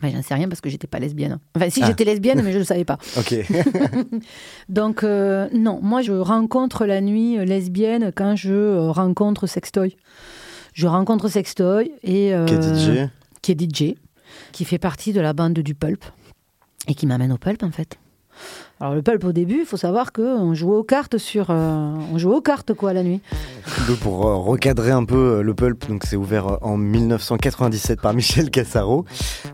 [0.01, 1.39] Bah, J'en sais rien parce que j'étais pas lesbienne.
[1.55, 1.87] Enfin, si Ah.
[1.87, 2.97] j'étais lesbienne, mais je ne savais pas.
[3.17, 3.35] Ok.
[4.69, 9.97] Donc, euh, non, moi, je rencontre la nuit lesbienne quand je rencontre Sextoy.
[10.73, 12.33] Je rencontre Sextoy et.
[12.47, 13.09] Qui est DJ
[13.41, 13.95] Qui est DJ,
[14.53, 16.05] qui fait partie de la bande du Pulp
[16.87, 17.97] et qui m'amène au Pulp, en fait.
[18.81, 21.51] Alors, le Pulp, au début, il faut savoir qu'on jouait aux cartes sur.
[21.51, 23.21] euh, on jouait aux cartes, quoi, la nuit.
[24.01, 28.49] Pour euh, recadrer un peu euh, le pulp, donc c'est ouvert en 1997 par Michel
[28.49, 29.05] Cassaro.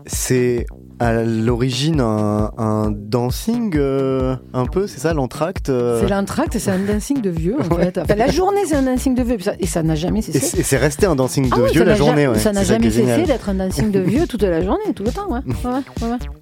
[0.06, 0.64] C'est
[1.00, 6.70] à l'origine un, un dancing euh, un peu, c'est ça l'entracte euh, C'est l'entracte, c'est
[6.70, 7.98] un dancing de vieux, en fait.
[7.98, 10.58] Enfin, la journée, c'est un dancing de vieux, et ça- n'a jamais cessé.
[10.58, 12.38] et c'est resté un dancing de Ah oui, vieux la journée, ja- ouais.
[12.38, 15.28] Ça n'a jamais cessé d'être un dancing de vieux toute la journée, tout le temps,
[15.30, 15.40] ouais.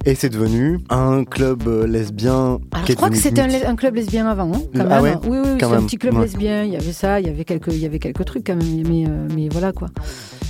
[0.05, 2.59] Et c'est devenu un club euh, lesbien.
[2.71, 5.19] Alors, je crois que c'était un, club lesbien avant, hein, quand Ah même.
[5.23, 6.63] oui, oui, oui, c'est un petit club lesbien.
[6.63, 8.83] Il y avait ça, il y avait quelques, il y avait quelques trucs quand même,
[8.87, 9.87] mais, euh, mais voilà quoi.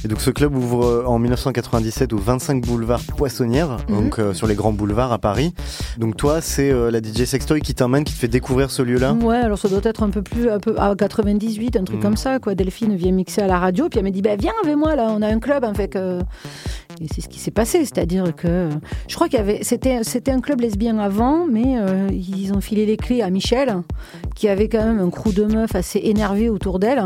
[0.06, 3.97] Et donc ce club ouvre en 1997 au 25 boulevard Poissonnière, Mhm.
[4.02, 5.54] Donc euh, sur les grands boulevards à Paris.
[5.98, 9.14] Donc toi, c'est euh, la DJ Sextoy qui t'emmène, qui te fait découvrir ce lieu-là?
[9.14, 12.02] Ouais, alors ça doit être un peu plus, un peu à 98, un truc Mm.
[12.02, 12.56] comme ça quoi.
[12.56, 15.08] Delphine vient mixer à la radio, puis elle me dit bah viens avec moi là,
[15.10, 15.88] on a un club en fait.
[15.90, 16.20] que-
[17.00, 18.70] Et c'est ce qui s'est passé, c'est-à-dire que
[19.08, 22.62] je crois qu'il y avait, c'était, c'était un club lesbien avant, mais euh, ils ont
[22.62, 23.84] filé les clés à Michel,
[24.36, 27.04] qui avait quand même un crew de meufs assez énervé autour d'elle.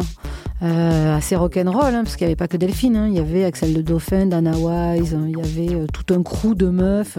[0.63, 3.07] Euh, assez rock'n'roll, hein, parce qu'il n'y avait pas que Delphine, hein.
[3.07, 6.21] il y avait Axel de Dauphin, Dana Wise, hein, il y avait euh, tout un
[6.21, 7.17] crew de meufs.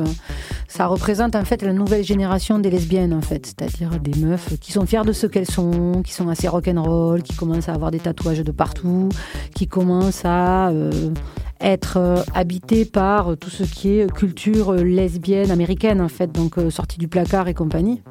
[0.68, 4.70] Ça représente en fait la nouvelle génération des lesbiennes, en fait, c'est-à-dire des meufs qui
[4.70, 7.98] sont fières de ce qu'elles sont, qui sont assez rock'n'roll, qui commencent à avoir des
[7.98, 9.08] tatouages de partout,
[9.56, 11.10] qui commencent à euh,
[11.60, 16.98] être euh, habitées par tout ce qui est culture lesbienne américaine, en fait, donc sortie
[16.98, 18.02] du placard et compagnie.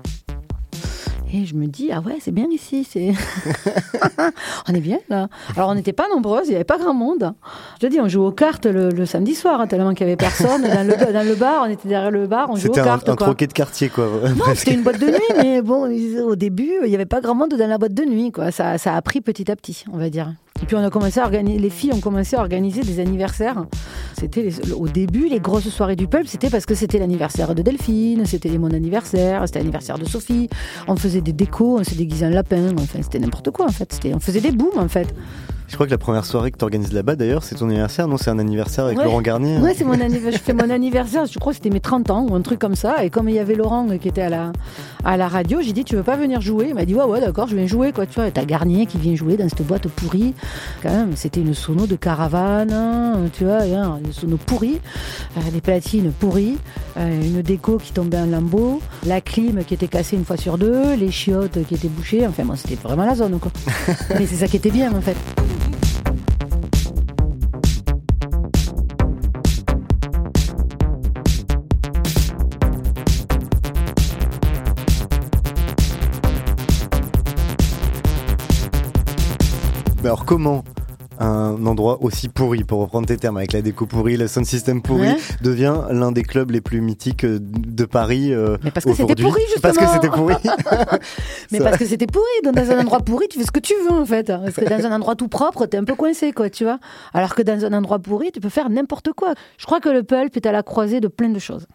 [1.34, 3.14] Et je me dis, ah ouais, c'est bien ici, c'est...
[4.68, 5.30] on est bien là.
[5.56, 7.34] Alors on n'était pas nombreuses, il n'y avait pas grand monde.
[7.80, 10.12] Je te dis, on joue aux cartes le, le samedi soir, hein, tellement qu'il n'y
[10.12, 10.62] avait personne.
[10.64, 12.84] Dans le, dans le bar, on était derrière le bar, on jouait aux C'était un,
[12.84, 13.10] cartes.
[13.10, 13.28] un quoi.
[13.28, 14.10] troquet de quartier, quoi.
[14.36, 15.90] Non, c'était une boîte de nuit, mais bon,
[16.26, 18.32] au début, il n'y avait pas grand monde dans la boîte de nuit.
[18.32, 18.52] Quoi.
[18.52, 20.34] Ça, ça a pris petit à petit, on va dire.
[20.62, 23.66] Et puis on a commencé à organiser, les filles ont commencé à organiser des anniversaires.
[24.22, 28.24] C'était au début les grosses soirées du peuple, c'était parce que c'était l'anniversaire de Delphine,
[28.28, 30.48] c'était mon anniversaire, c'était l'anniversaire de Sophie.
[30.88, 33.92] On faisait des décos, on se déguisait en lapin, enfin c'était n'importe quoi en fait.
[33.92, 35.08] C'était- On faisait des booms en fait.
[35.68, 38.06] Je crois que la première soirée que tu organises là-bas, d'ailleurs, c'est ton anniversaire.
[38.06, 39.06] Non, c'est un anniversaire avec Ouais.
[39.06, 39.58] Laurent Garnier.
[39.60, 40.34] Ouais, c'est mon anniversaire.
[40.34, 42.76] Je fais mon anniversaire, je crois que c'était mes 30 ans ou un truc comme
[42.76, 43.06] ça.
[43.06, 44.52] Et comme il y avait Laurent qui était à la,
[45.06, 46.66] à la radio, j'ai dit Tu veux pas venir jouer?
[46.68, 47.94] Il m'a dit Ouais, ouais, d'accord, je viens jouer.
[47.94, 50.34] Quoi, tu vois, et t'as Garnier qui vient jouer dans cette boîte pourrie.
[50.84, 54.80] Quand même, c'était une sono de caravane, hein, tu vois, hein, sonos pourris,
[55.38, 56.58] euh, des platines pourries,
[56.98, 60.58] euh, une déco qui tombait en lambeaux, la clim qui était cassée une fois sur
[60.58, 62.26] deux, les chiottes qui étaient bouchées.
[62.28, 63.52] Enfin, bon, c'était vraiment la zone, quoi.
[64.18, 65.18] Mais c'est ça qui était bien, en fait.
[80.02, 80.64] Mais alors comment
[81.22, 84.82] un endroit aussi pourri, pour reprendre tes termes, avec la déco pourrie, le sound system
[84.82, 85.18] pourri, Ouais.
[85.42, 89.16] devient l'un des clubs les plus mythiques euh, de Paris euh, Mais parce que c'était
[89.16, 90.02] pourri, Parce que justement.
[90.02, 90.36] c'était pourri.
[91.52, 92.26] Mais parce que c'était pourri.
[92.44, 94.28] Dans un endroit pourri, tu fais ce que tu veux, en fait.
[94.28, 96.80] Parce que dans un endroit tout propre, t'es un peu coincé, quoi, tu vois.
[97.14, 99.34] Alors que dans un endroit pourri, tu peux faire n'importe quoi.
[99.58, 101.68] Je crois que le pulp est à la croisée de plein de choses.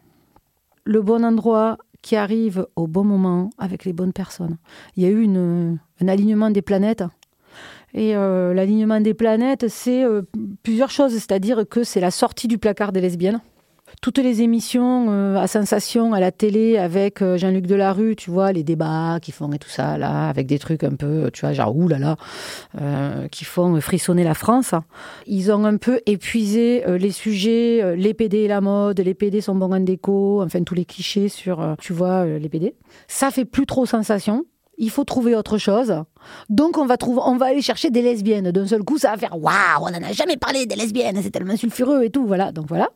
[0.84, 4.56] Le bon endroit qui arrive au bon moment avec les bonnes personnes.
[4.96, 7.02] Il y a eu une- un alignement des planètes.
[7.96, 10.20] Et euh, l'alignement des planètes, c'est euh,
[10.62, 11.12] plusieurs choses.
[11.12, 13.40] C'est-à-dire que c'est la sortie du placard des lesbiennes.
[14.02, 18.64] Toutes les émissions euh, à sensation à la télé avec Jean-Luc Delarue, tu vois, les
[18.64, 21.74] débats qui font et tout ça, là, avec des trucs un peu, tu vois, genre
[21.74, 22.16] oulala,
[23.30, 24.74] qui font frissonner la France.
[25.26, 29.54] Ils ont un peu épuisé les sujets, les PD et la mode, les PD sont
[29.54, 32.74] bons en déco, enfin tous les clichés sur, tu vois, les PD.
[33.06, 34.44] Ça fait plus trop sensation.
[34.78, 36.02] Il faut trouver autre chose.
[36.48, 38.50] Donc on va trouver, on va aller chercher des lesbiennes.
[38.50, 41.30] D'un seul coup, ça va faire waouh, on n'en a jamais parlé des lesbiennes, c'est
[41.30, 42.26] tellement sulfureux et tout.
[42.26, 42.88] Voilà, donc voilà.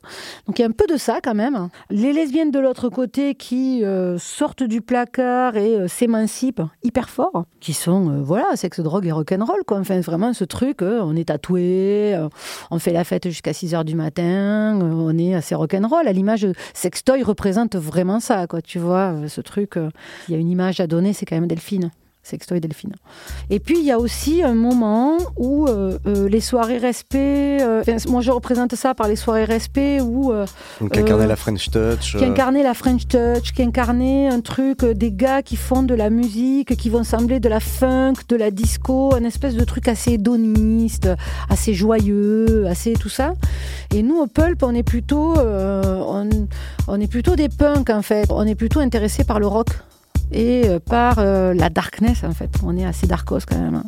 [0.47, 1.69] Donc il y a un peu de ça quand même.
[1.91, 7.45] Les lesbiennes de l'autre côté qui euh, sortent du placard et euh, s'émancipent hyper fort,
[7.61, 9.79] qui sont euh, voilà, sexe, drogue et rock'n'roll quoi.
[9.79, 12.17] Enfin vraiment ce truc, on est tatoué,
[12.71, 16.07] on fait la fête jusqu'à 6 heures du matin, on est assez rock'n'roll.
[16.07, 18.63] À l'image, Sextoy représente vraiment ça quoi.
[18.63, 19.75] Tu vois ce truc.
[20.29, 21.91] Il y a une image à donner, c'est quand même Delphine.
[22.31, 22.95] Sextoy Delphine.
[23.51, 27.81] Et puis il y a aussi un moment où euh, euh, les soirées respect, euh,
[27.81, 30.33] enfin, moi je représente ça par les soirées respect où
[30.81, 32.17] Donc incarner Euh, la French Touch.
[32.17, 36.09] qui incarnait la French Touch, qui incarnait un truc, des gars qui font de la
[36.11, 40.13] musique, qui vont sembler de la funk, de la disco, un espèce de truc assez
[40.13, 41.09] hédoniste,
[41.49, 43.35] assez joyeux, assez tout ça.
[43.95, 46.29] Et nous, au Pulp, on est plutôt, euh, on,
[46.89, 48.27] on est plutôt des punks en fait.
[48.31, 49.69] On est plutôt intéressés par le rock
[50.33, 52.51] et euh, par euh, la darkness en fait.
[52.65, 53.75] On est assez darkos quand même.
[53.75, 53.85] hein.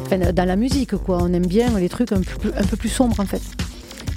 [0.00, 1.18] Enfin, dans la musique, quoi.
[1.22, 3.42] On aime bien les trucs un peu plus, un peu plus sombres, en fait.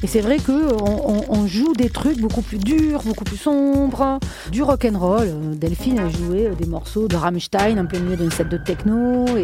[0.03, 3.37] Et c'est vrai que on, on- on joue des trucs beaucoup plus durs, beaucoup plus
[3.37, 4.19] sombres,
[4.51, 5.27] du rock and roll.
[5.27, 8.57] Euh, Delphine a joué euh, des morceaux de Rammstein en plein milieu d'un set de
[8.57, 9.25] techno.
[9.27, 9.43] Euh,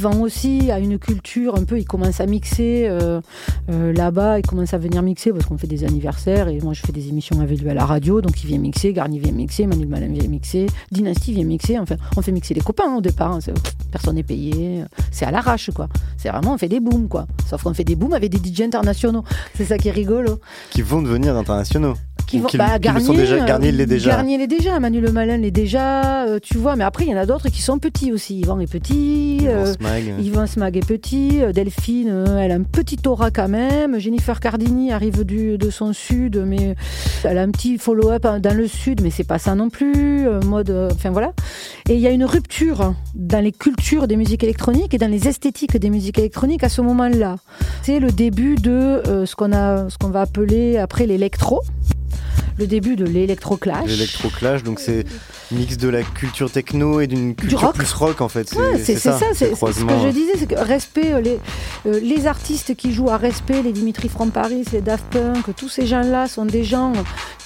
[0.00, 3.20] Vont aussi à une culture un peu, ils commencent à mixer euh,
[3.68, 6.80] euh, là-bas, ils commencent à venir mixer parce qu'on fait des anniversaires et moi je
[6.80, 9.66] fais des émissions avec lui à la radio, donc il vient mixer, Garnier vient mixer,
[9.66, 13.32] Manuel Malin vient mixer, Dynasty vient mixer, enfin on fait mixer les copains au départ,
[13.32, 13.40] hein,
[13.92, 15.86] personne n'est payé, c'est à l'arrache quoi.
[16.16, 17.26] C'est vraiment, on fait des booms quoi.
[17.46, 20.40] Sauf qu'on fait des booms avec des DJ internationaux, c'est ça qui est rigolo.
[20.70, 21.94] qui vont devenir internationaux.
[22.30, 23.34] Qui vont, bah, Garnier, déjà.
[23.42, 24.10] euh, Garnier l'est déjà.
[24.10, 26.76] Garnier l'est déjà, Manu Le Malin l'est déjà, euh, tu vois.
[26.76, 28.38] Mais après, il y en a d'autres qui sont petits aussi.
[28.40, 29.38] Yvan est petit.
[29.48, 30.14] euh, Yvan Smag.
[30.20, 31.42] Yvan Smag est petit.
[31.42, 33.98] euh, Delphine, euh, elle a un petit aura quand même.
[33.98, 36.76] Jennifer Cardini arrive du, de son sud, mais
[37.24, 40.28] elle a un petit follow-up dans le sud, mais c'est pas ça non plus.
[40.28, 41.32] euh, mode, euh, enfin voilà.
[41.88, 45.26] Et il y a une rupture dans les cultures des musiques électroniques et dans les
[45.26, 47.36] esthétiques des musiques électroniques à ce moment-là.
[47.82, 51.60] C'est le début de euh, ce qu'on a, ce qu'on va appeler après l'électro.
[52.60, 53.86] Le début de l'électroclash.
[53.86, 55.06] L'électroclash, donc c'est
[55.50, 57.74] mix de la culture techno et d'une culture rock.
[57.74, 58.52] plus rock en fait.
[58.52, 61.38] Ouais, c'est ça, c'est ce que je disais, c'est que respect, euh, les,
[61.86, 65.70] euh, les artistes qui jouent à respect, les Dimitri From Paris, les Daft Punk, tous
[65.70, 66.92] ces gens-là sont des gens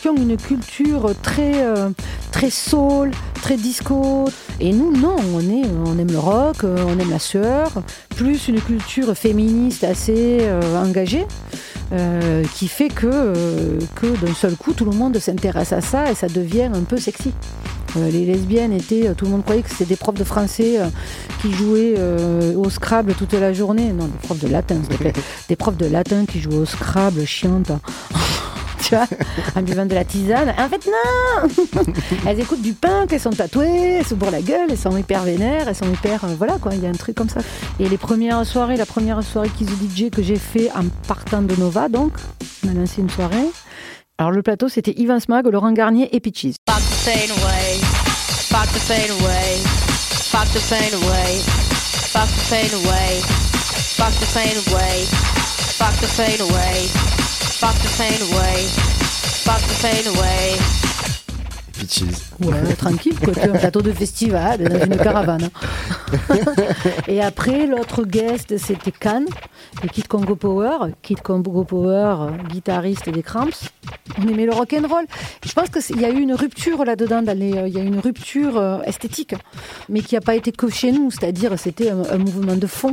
[0.02, 1.90] qui ont une culture très, euh,
[2.32, 4.24] très soul, très disco.
[4.60, 7.70] Et nous, non, on, est, on aime le rock, euh, on aime la sueur,
[8.16, 11.26] plus une culture féministe assez euh, engagée.
[11.92, 16.10] euh, qui fait que, euh, que d'un seul coup, tout le monde s'intéresse à ça
[16.10, 17.32] et ça devient un peu sexy.
[17.96, 20.86] Euh, les lesbiennes étaient, tout le monde croyait que c'était des profs de français euh,
[21.40, 23.92] qui jouaient euh, au Scrabble toute la journée.
[23.92, 25.12] Non, des profs de latin, s'il te plaît.
[25.48, 27.70] Des profs de latin qui jouaient au Scrabble, chiantes.
[28.84, 29.06] Tu vois,
[29.56, 30.54] en buvant de la tisane.
[30.58, 31.48] En fait, non
[32.26, 35.22] Elles écoutent du punk, elles sont tatouées, elles se bourrent la gueule, elles sont hyper
[35.22, 36.24] vénères, elles sont hyper.
[36.24, 37.40] euh, voilà quoi, il y a un truc comme ça.
[37.80, 41.54] Et les premières soirées, la première soirée the DJ que j'ai fait en partant de
[41.56, 42.12] Nova, donc,
[42.64, 43.50] on a lancé une soirée.
[44.18, 46.54] Alors le plateau, c'était Yvan Smag, Laurent Garnier et Peaches.
[46.68, 47.80] Fuck the pain away.
[48.50, 49.58] Fuck the pain away.
[50.30, 51.40] Fuck the pain away.
[52.12, 53.20] Fuck the pain away.
[53.96, 55.06] Fuck the pain away.
[55.76, 57.23] Fuck the pain away.
[57.60, 58.66] Fuck the pain away.
[59.44, 60.56] Fuck the pain away.
[61.72, 62.30] Peaches.
[62.40, 63.32] Ouais, tranquille, quoi.
[63.34, 65.48] Tu es un plateau de festival, dans une caravane.
[67.08, 69.26] et après, l'autre guest, c'était Cannes,
[69.82, 70.90] de Kid Congo Power.
[71.02, 73.68] Kid Congo Power, guitariste des Cramps.
[74.18, 75.04] On aimait le rock and roll.
[75.44, 77.22] Je pense qu'il y a eu une rupture là-dedans.
[77.26, 77.34] euh,
[77.68, 79.34] Il y a eu une rupture euh, esthétique,
[79.88, 81.10] mais qui n'a pas été que chez nous.
[81.10, 82.92] C'est-à-dire, c'était un, un mouvement de fond.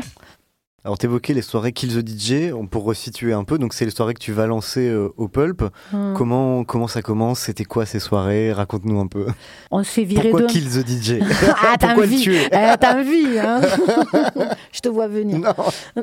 [0.84, 3.92] Alors t'évoquais les soirées Kill the DJ, on pour resituer un peu, donc c'est les
[3.92, 5.64] soirées que tu vas lancer euh, au Pulp.
[5.94, 6.16] Hum.
[6.18, 7.42] Comment comment ça commence?
[7.42, 8.52] C'était quoi ces soirées?
[8.52, 9.28] Raconte-nous un peu.
[9.70, 10.52] On se fait virer Pourquoi de...
[10.52, 11.24] Kill the DJ
[11.62, 12.28] Ah, t'as envie.
[12.28, 13.62] Eh, t'as envie, hein
[14.72, 15.38] Je te vois venir.
[15.38, 15.54] Non.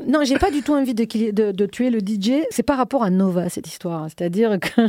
[0.06, 2.44] Non, j'ai pas du tout envie de, de tuer le DJ.
[2.50, 4.06] C'est par rapport à Nova, cette histoire.
[4.06, 4.80] C'est-à-dire que.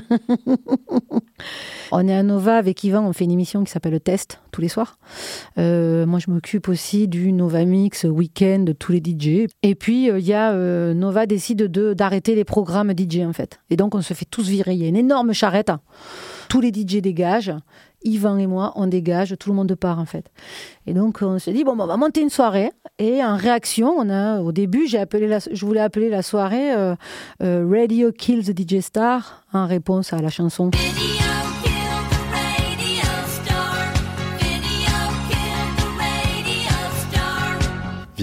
[1.92, 4.62] On est à Nova avec Yvan, on fait une émission qui s'appelle Le Test tous
[4.62, 4.98] les soirs.
[5.58, 9.48] Euh, moi, je m'occupe aussi du Nova Mix week-end de tous les DJ.
[9.64, 13.34] Et puis, euh, il y a euh, Nova décide de, d'arrêter les programmes DJ, en
[13.34, 13.60] fait.
[13.70, 14.74] Et donc, on se fait tous virer.
[14.74, 15.72] Il y a une énorme charrette.
[16.50, 17.54] Tous les DJ dégagent.
[18.04, 20.32] Yvan et moi, on dégage, tout le monde part en fait.
[20.88, 22.72] Et donc on se dit bon, bah, on va monter une soirée.
[22.98, 26.96] Et en réaction, on a au début, j'ai appelé je voulais appeler la soirée euh,
[27.44, 30.72] euh, Radio Kills the DJ Star en réponse à la chanson.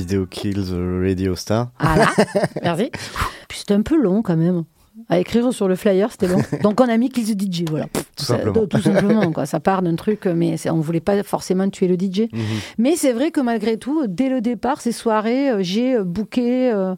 [0.06, 1.70] Vidéo Kills the Radio Star.
[1.80, 2.06] Ah là,
[2.62, 2.90] merci.
[3.48, 4.62] Puis c'était un peu long quand même.
[5.08, 6.40] À écrire sur le flyer, c'était long.
[6.62, 7.86] Donc on a mis Kills the DJ, voilà.
[8.16, 8.66] Tout Ça- simplement.
[8.66, 9.46] tout simplement, quoi.
[9.46, 12.28] Ça part d'un truc, mais on voulait pas forcément tuer le DJ.
[12.32, 12.40] Mhm.
[12.78, 16.70] Mais c'est vrai que malgré tout, dès le départ, ces soirées, euh, j'ai euh, booké.
[16.72, 16.94] euh,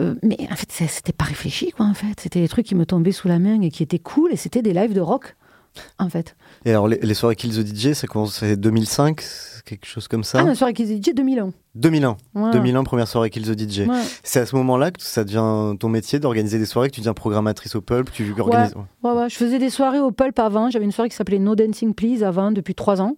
[0.00, 2.18] euh, mais en fait, c'était pas réfléchi, quoi, en fait.
[2.20, 4.32] C'était des trucs qui me tombaient sous la main et qui étaient cool.
[4.32, 5.36] Et c'était des lives de rock,
[5.98, 6.36] en fait.
[6.64, 10.08] Et alors les, les soirées Kill the DJ, ça commence c'est 2005, c'est quelque chose
[10.08, 11.50] comme ça Ah, la soirée qu'ils DJ 2001.
[11.74, 12.16] 2001.
[12.34, 12.50] Ouais.
[12.52, 13.80] 2001 première soirée Kill the DJ.
[13.80, 14.02] Ouais.
[14.22, 17.14] C'est à ce moment-là que ça devient ton métier d'organiser des soirées, que tu deviens
[17.14, 18.74] programmatrice au Pulp, tu organises.
[19.02, 20.70] Ouais, ouais, je faisais des soirées au Pulp avant.
[20.70, 23.16] J'avais une soirée qui s'appelait No Dancing Please avant, depuis trois ans.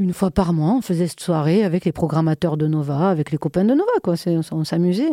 [0.00, 3.36] Une fois par mois, on faisait cette soirée avec les programmateurs de Nova, avec les
[3.36, 4.14] copains de Nova, quoi.
[4.50, 5.10] On s'amusait.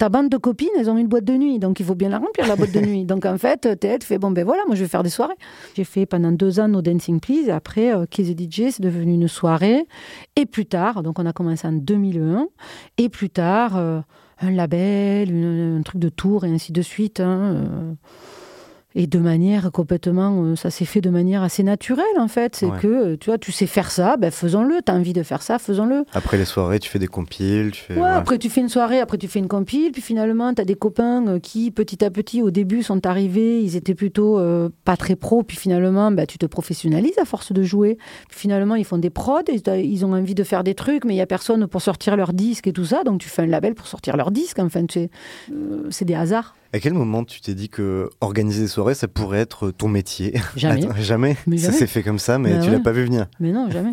[0.00, 2.18] Ta bande de copines, elles ont une boîte de nuit, donc il faut bien la
[2.18, 3.04] remplir, la boîte de nuit.
[3.04, 5.36] Donc en fait, t'es tu fais, bon ben voilà, moi je vais faire des soirées.
[5.76, 8.82] J'ai fait pendant deux ans No Dancing Please, et après, euh, Kiss the DJ, c'est
[8.82, 9.86] devenu une soirée.
[10.34, 12.48] Et plus tard, donc on a commencé en 2001,
[12.98, 14.00] et plus tard, euh,
[14.40, 15.30] un label,
[15.78, 17.20] un truc de tour, et ainsi de suite.
[17.20, 17.92] hein, euh,
[18.94, 22.54] et de manière complètement, euh, ça s'est fait de manière assez naturelle en fait.
[22.56, 22.78] C'est Ouais.
[22.80, 24.80] que, euh, tu vois, tu sais faire ça, ben faisons-le.
[24.84, 26.04] T'as envie de faire ça, faisons-le.
[26.12, 27.94] Après les soirées, tu fais des compiles, tu fais.
[27.96, 30.64] Ouais, après tu fais une soirée, après tu fais une compile, puis finalement tu as
[30.64, 34.68] des copains euh, qui petit à petit au début sont arrivés, ils étaient plutôt euh,
[34.84, 37.98] pas très pros, puis finalement bah, tu te professionnalises à force de jouer.
[38.28, 41.14] Puis finalement ils font des prods, ils, ils ont envie de faire des trucs, mais
[41.14, 43.46] il y a personne pour sortir leur disque et tout ça, donc tu fais un
[43.46, 44.58] label pour sortir leur disque.
[44.60, 45.10] Enfin, tu sais,
[45.52, 46.54] euh, c'est des hasards.
[46.74, 50.34] À quel moment tu t'es dit que organiser des soirées, ça pourrait être ton métier?
[50.56, 50.84] Jamais.
[50.84, 51.36] Attends, jamais.
[51.46, 52.72] Mais Ça s'est fait comme ça, mais Bah tu ouais.
[52.72, 53.26] l'as pas vu venir.
[53.38, 53.92] Mais non, jamais.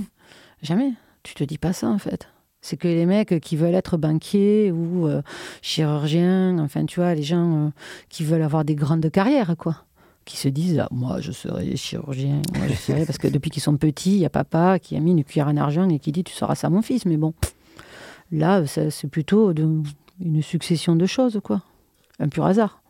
[0.64, 0.94] Jamais.
[1.22, 2.28] Tu te dis pas ça, en fait.
[2.62, 5.22] C'est que les mecs qui veulent être banquiers ou euh,
[5.62, 7.70] chirurgiens, enfin, tu vois, les gens euh,
[8.10, 9.78] qui veulent avoir des grandes carrières, quoi.
[10.26, 13.06] Qui se disent, ah, moi, je serai chirurgien, moi, je serai...
[13.06, 15.48] Parce que depuis qu'ils sont petits, il y a papa qui a mis une cuillère
[15.48, 17.06] en argent et qui dit, tu seras ça, mon fils.
[17.06, 17.34] Mais bon,
[18.32, 19.82] là, ça, c'est plutôt de-
[20.24, 21.62] une succession de choses, quoi.
[22.22, 22.82] Un pur hasard.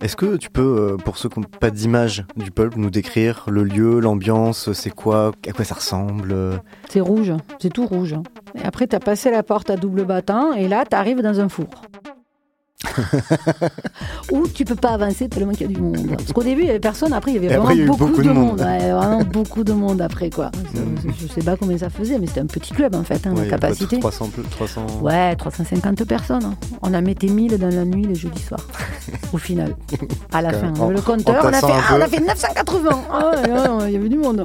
[0.00, 3.44] Est-ce que tu peux, euh, pour ceux qui n'ont pas d'image du Pulp, nous décrire
[3.48, 6.56] le lieu, l'ambiance, c'est quoi, à quoi ça ressemble euh
[6.88, 8.16] C'est rouge, c'est tout rouge.
[8.56, 11.38] Et après, tu as passé la porte à double battant et là, tu arrives dans
[11.38, 11.68] un four.
[14.30, 16.06] Où tu peux pas avancer tellement qu'il y a du monde.
[16.16, 18.06] Parce qu'au début, il y avait personne, après, il y avait vraiment après, y beaucoup,
[18.06, 18.46] beaucoup de de monde.
[18.58, 18.60] monde.
[18.60, 20.50] Ouais, vraiment beaucoup de monde après, quoi.
[21.18, 23.44] Je sais pas combien ça faisait, mais c'était un petit club, en fait, hein, Ouais,
[23.44, 23.98] la capacité.
[23.98, 24.86] 300, peu- 300...
[25.02, 26.44] Ouais, 350 personnes.
[26.44, 26.54] hein.
[26.82, 28.66] On a metté 1000 dans la nuit les jeudis soirs.
[29.32, 29.76] Au final.
[30.32, 30.72] À la fin.
[30.78, 32.90] En- le compteur, on a, fait, ah, on a fait 980.
[33.12, 34.44] Ah, il y avait du monde.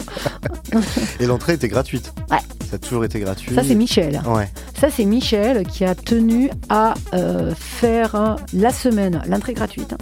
[1.19, 2.13] Et l'entrée était gratuite.
[2.32, 2.38] Ouais.
[2.69, 3.56] Ça a toujours été gratuit.
[3.56, 4.21] Ça, c'est Michel.
[4.28, 4.50] Ouais.
[4.80, 9.96] Ça, c'est Michel qui a tenu à euh, faire euh, la semaine, l'entrée gratuite.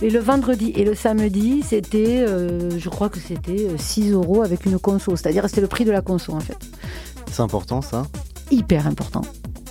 [0.00, 4.42] Et le vendredi et le samedi, c'était, euh, je crois que c'était euh, 6 euros
[4.42, 5.16] avec une conso.
[5.16, 6.58] C'est-à-dire, c'était le prix de la conso, en fait.
[7.30, 8.06] C'est important ça?
[8.50, 9.22] Hyper important.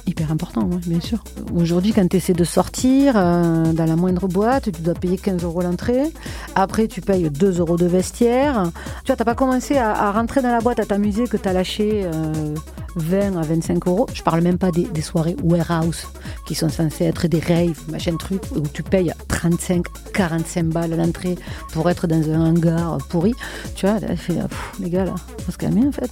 [0.08, 1.22] Hyper important, bien sûr.
[1.54, 5.44] Aujourd'hui, quand tu essaies de sortir euh, dans la moindre boîte, tu dois payer 15
[5.44, 6.14] euros l'entrée.
[6.56, 8.72] Après, tu payes 2 euros de vestiaire.
[9.04, 11.52] Tu vois, t'as pas commencé à, rentrer dans la boîte, à t'amuser, que tu as
[11.52, 12.56] lâché euh,
[12.98, 14.08] 20 à 25 euros.
[14.14, 16.08] Je parle même pas des, soirées warehouse
[16.46, 21.36] qui sont censées être des raves, machin truc, où tu payes 35, 45 balles l'entrée
[21.74, 23.34] pour être dans un hangar pourri.
[23.76, 24.36] Tu vois, fait,
[24.80, 26.12] les gars, là, faut se en fait.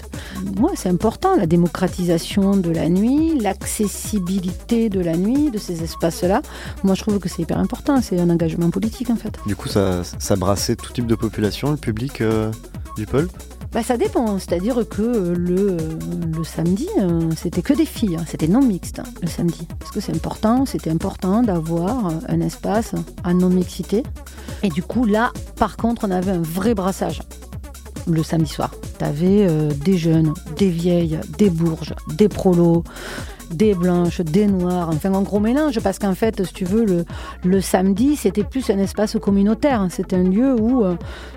[0.59, 3.39] Moi, c'est important, la démocratisation de la nuit,
[3.85, 6.41] l'accessibilité de la nuit, de ces espaces-là.
[6.83, 8.01] Moi, je trouve que c'est hyper important.
[8.01, 9.37] C'est un engagement politique en fait.
[9.45, 12.51] Du coup, ça, ça brassait tout type de population, le public euh,
[12.97, 13.31] du Pulp.
[13.71, 15.77] Bah, ça dépend, c'est-à-dire que euh, le,
[16.33, 18.23] le samedi, euh, c'était que des filles, hein.
[18.25, 19.67] c'était non mixte hein, le samedi.
[19.79, 24.03] Parce que c'est important, c'était important d'avoir un espace à non-mixité.
[24.63, 27.21] Et du coup, là, par contre, on avait un vrai brassage
[28.07, 28.71] le samedi soir.
[28.97, 32.83] T'avais euh, des jeunes, des vieilles, des bourges, des prolos,
[33.51, 37.05] des blanches, des noires, enfin un gros mélange, parce qu'en fait, si tu veux,
[37.43, 39.81] le, samedi, c'était plus un espace communautaire.
[39.81, 39.89] hein.
[39.89, 40.95] C'était un lieu où, euh,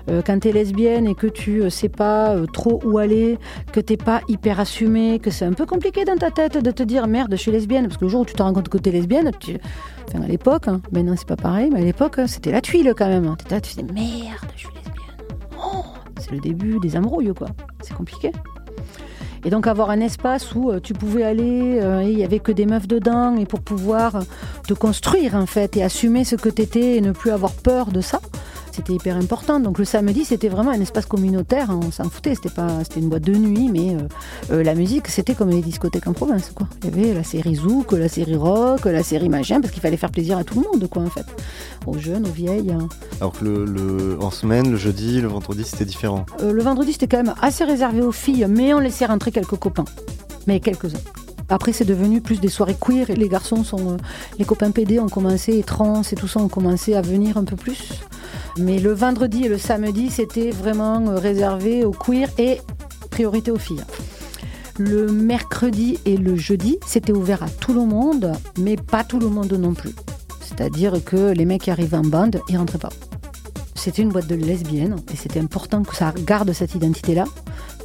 [0.09, 3.37] euh, quand t'es lesbienne et que tu euh, sais pas euh, trop où aller,
[3.71, 6.83] que t'es pas hyper assumée, que c'est un peu compliqué dans ta tête de te
[6.83, 8.77] dire merde, je suis lesbienne, parce que le jour où tu te rends compte que
[8.89, 9.57] lesbienne, tu...
[10.07, 12.93] enfin à l'époque, hein, maintenant c'est pas pareil, mais à l'époque, hein, c'était la tuile
[12.97, 13.35] quand même.
[13.49, 15.27] Là, tu disais merde, je suis lesbienne.
[15.57, 15.83] Oh,
[16.19, 17.47] c'est le début des embrouilles, quoi.
[17.81, 18.31] C'est compliqué.
[19.45, 22.39] Et donc avoir un espace où euh, tu pouvais aller, euh, et il y avait
[22.39, 24.21] que des meufs dedans, et pour pouvoir euh,
[24.67, 28.01] te construire en fait et assumer ce que t'étais et ne plus avoir peur de
[28.01, 28.19] ça,
[28.79, 29.59] c'était hyper important.
[29.59, 31.69] Donc le samedi, c'était vraiment un espace communautaire.
[31.69, 32.33] hein, on s'en foutait.
[32.35, 34.07] C'était pas, c'était une boîte de nuit, mais euh,
[34.53, 36.67] euh, la musique, c'était comme les discothèques en province, quoi.
[36.83, 39.97] Il y avait la série zouk, la série rock, la série machin, parce qu'il fallait
[39.97, 41.25] faire plaisir à tout le monde, quoi, en fait,
[41.85, 42.71] aux jeunes, aux vieilles.
[42.71, 42.87] hein.
[43.19, 46.25] Alors que le, le- en semaine, le jeudi, le vendredi, c'était différent.
[46.41, 49.57] Euh, le vendredi, c'était quand même assez réservé aux filles, mais on laissait rentrer quelques
[49.57, 49.85] copains.
[50.47, 50.97] Mais quelques-uns.
[51.51, 53.09] Après, c'est devenu plus des soirées queer.
[53.09, 53.93] Et les garçons sont.
[53.93, 53.97] euh,
[54.37, 57.43] les copains PD ont commencé, et trans et tout ça ont commencé à venir un
[57.43, 57.89] peu plus.
[58.57, 62.59] Mais le vendredi et le samedi, c'était vraiment euh, réservé aux queer et
[63.09, 63.83] priorité aux filles.
[64.77, 69.27] Le mercredi et le jeudi, c'était ouvert à tout le monde, mais pas tout le
[69.27, 69.93] monde non plus.
[70.41, 72.91] C'est-à-dire que les mecs qui arrivaient en bande, ils rentraient pas.
[73.75, 77.25] C'était une boîte de lesbiennes et c'était important que ça garde cette identité-là.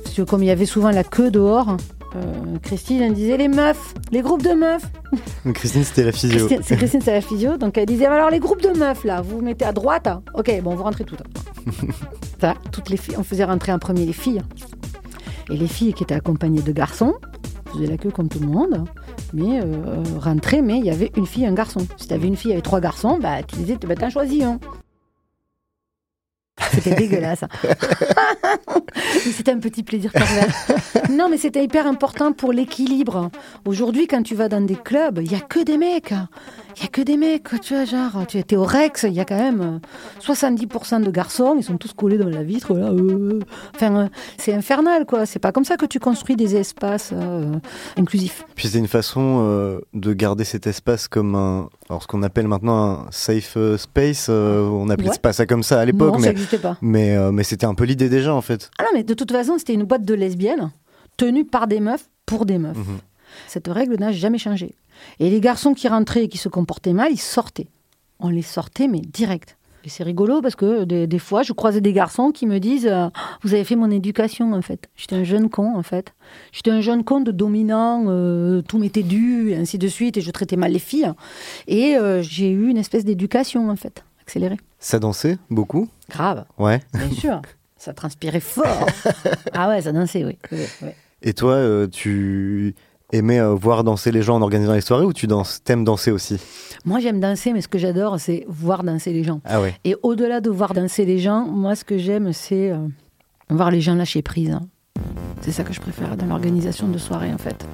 [0.03, 1.77] Parce que comme il y avait souvent la queue dehors,
[2.17, 4.85] euh, Christine elle disait les meufs, les groupes de meufs.
[5.55, 6.49] Christine, c'était la physio.
[6.49, 7.57] C'est Christine, c'est la physio.
[7.57, 10.07] Donc elle disait alors les groupes de meufs là, vous vous mettez à droite.
[10.07, 10.23] hein.
[10.35, 11.23] Ok, bon, vous rentrez toutes.
[12.41, 14.43] Ça, toutes les filles, on faisait rentrer en premier les filles.
[15.51, 17.15] Et les filles qui étaient accompagnées de garçons
[17.73, 18.85] faisaient la queue comme tout le monde,
[19.33, 21.87] mais euh, rentraient, mais il y avait une fille et un garçon.
[21.97, 24.59] Si t'avais une fille avec trois garçons, bah tu disais, bah, t'en choisis un.
[26.73, 27.45] C'était dégueulasse.
[27.65, 30.55] Mais c'était un petit plaisir pervers.
[31.11, 33.31] Non, mais c'était hyper important pour l'équilibre.
[33.65, 36.15] Aujourd'hui, quand tu vas dans des clubs, il y a que des mecs.
[36.77, 39.20] Il y a que des mecs, tu vois, genre, tu étais au Rex, il y
[39.20, 39.79] a quand même euh,
[40.20, 42.89] 70% de garçons, ils sont tous collés dans la vitre, là.
[42.89, 43.41] euh.
[43.75, 44.09] Enfin, euh,
[44.39, 45.27] c'est infernal, quoi.
[45.27, 47.53] C'est pas comme ça que tu construis des espaces euh,
[47.97, 48.45] inclusifs.
[48.57, 52.49] Puis c'est une façon euh, de garder cet espace comme un, alors ce qu'on appelle
[52.49, 54.27] maintenant un safe euh, space.
[54.31, 55.18] euh, on appelait Ouais.
[55.18, 56.39] pas ça comme ça à l'époque, Non, ça mais
[56.81, 58.70] mais euh, mais c'était un peu l'idée déjà en fait.
[58.79, 60.70] Ah non, mais de toute façon, c'était une boîte de lesbiennes
[61.16, 62.77] tenue par des meufs pour des meufs.
[62.77, 62.99] Mhm.
[63.49, 64.75] Cette règle n'a jamais changé.
[65.20, 67.68] Et les garçons qui rentraient et qui se comportaient mal, ils sortaient.
[68.20, 69.57] On les sortait, mais direct.
[69.86, 72.86] Et c'est rigolo parce que des, des fois, je croisais des garçons qui me disent
[72.90, 73.09] euh,
[73.42, 74.88] Vous avez fait mon éducation, en fait.
[74.97, 76.14] J'étais un jeune con, en fait.
[76.53, 80.22] J'étais un jeune con de dominant, euh, tout m'était dû, et ainsi de suite, et
[80.22, 81.12] je traitais mal les filles.
[81.66, 84.57] Et euh, j'ai eu une espèce d'éducation, en fait, accélérée.
[84.78, 85.86] Ça dansait beaucoup?
[86.09, 86.80] Grave, Ouais.
[86.95, 87.42] bien sûr.
[87.76, 88.86] Ça transpirait fort.
[89.53, 90.38] ah ouais, ça dansait, oui.
[90.51, 90.88] oui, oui.
[91.20, 92.74] Et toi, tu
[93.15, 96.11] aimais euh, voir danser les gens en organisant les soirées ou tu danses, t'aimes danser
[96.11, 96.39] aussi?
[96.85, 99.41] Moi, j'aime danser, mais ce que j'adore, c'est voir danser les gens.
[99.45, 99.75] Ah ouais.
[99.85, 102.77] Et au-delà de voir danser les gens, moi, ce que j'aime, c'est euh,
[103.51, 104.51] voir les gens lâcher prise.
[104.51, 104.62] hein.
[105.41, 107.67] C'est ça que je préfère dans l'organisation de soirée, en fait.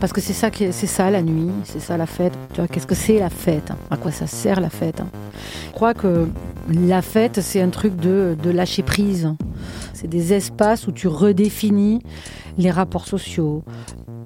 [0.00, 2.32] Parce que c'est ça, c'est ça la nuit, c'est ça la fête.
[2.52, 3.76] Tu vois, qu'est-ce que c'est la fête hein?
[3.90, 5.08] À quoi ça sert la fête hein?
[5.66, 6.28] Je crois que
[6.72, 9.34] la fête, c'est un truc de, de lâcher prise.
[9.94, 12.00] C'est des espaces où tu redéfinis
[12.58, 13.64] les rapports sociaux,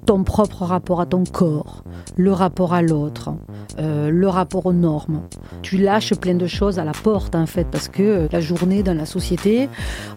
[0.05, 1.83] ton propre rapport à ton corps,
[2.17, 3.33] le rapport à l'autre,
[3.79, 5.21] euh, le rapport aux normes.
[5.61, 8.83] Tu lâches plein de choses à la porte en fait parce que euh, la journée
[8.83, 9.69] dans la société,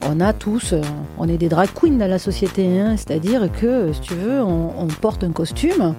[0.09, 0.80] on a tous, euh,
[1.18, 2.97] on est des drag queens dans la société, hein.
[2.97, 5.95] c'est-à-dire que si tu veux, on, porte un costume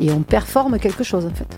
[0.00, 1.48] et on performe quelque chose en fait.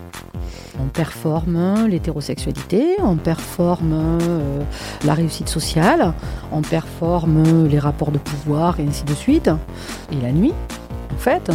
[0.79, 4.17] On performe l'hétérosexualité, on performe
[5.05, 6.13] la réussite sociale,
[6.51, 9.49] on performe les rapports de pouvoir et ainsi de suite.
[10.11, 10.53] Et la nuit,
[11.13, 11.51] en fait,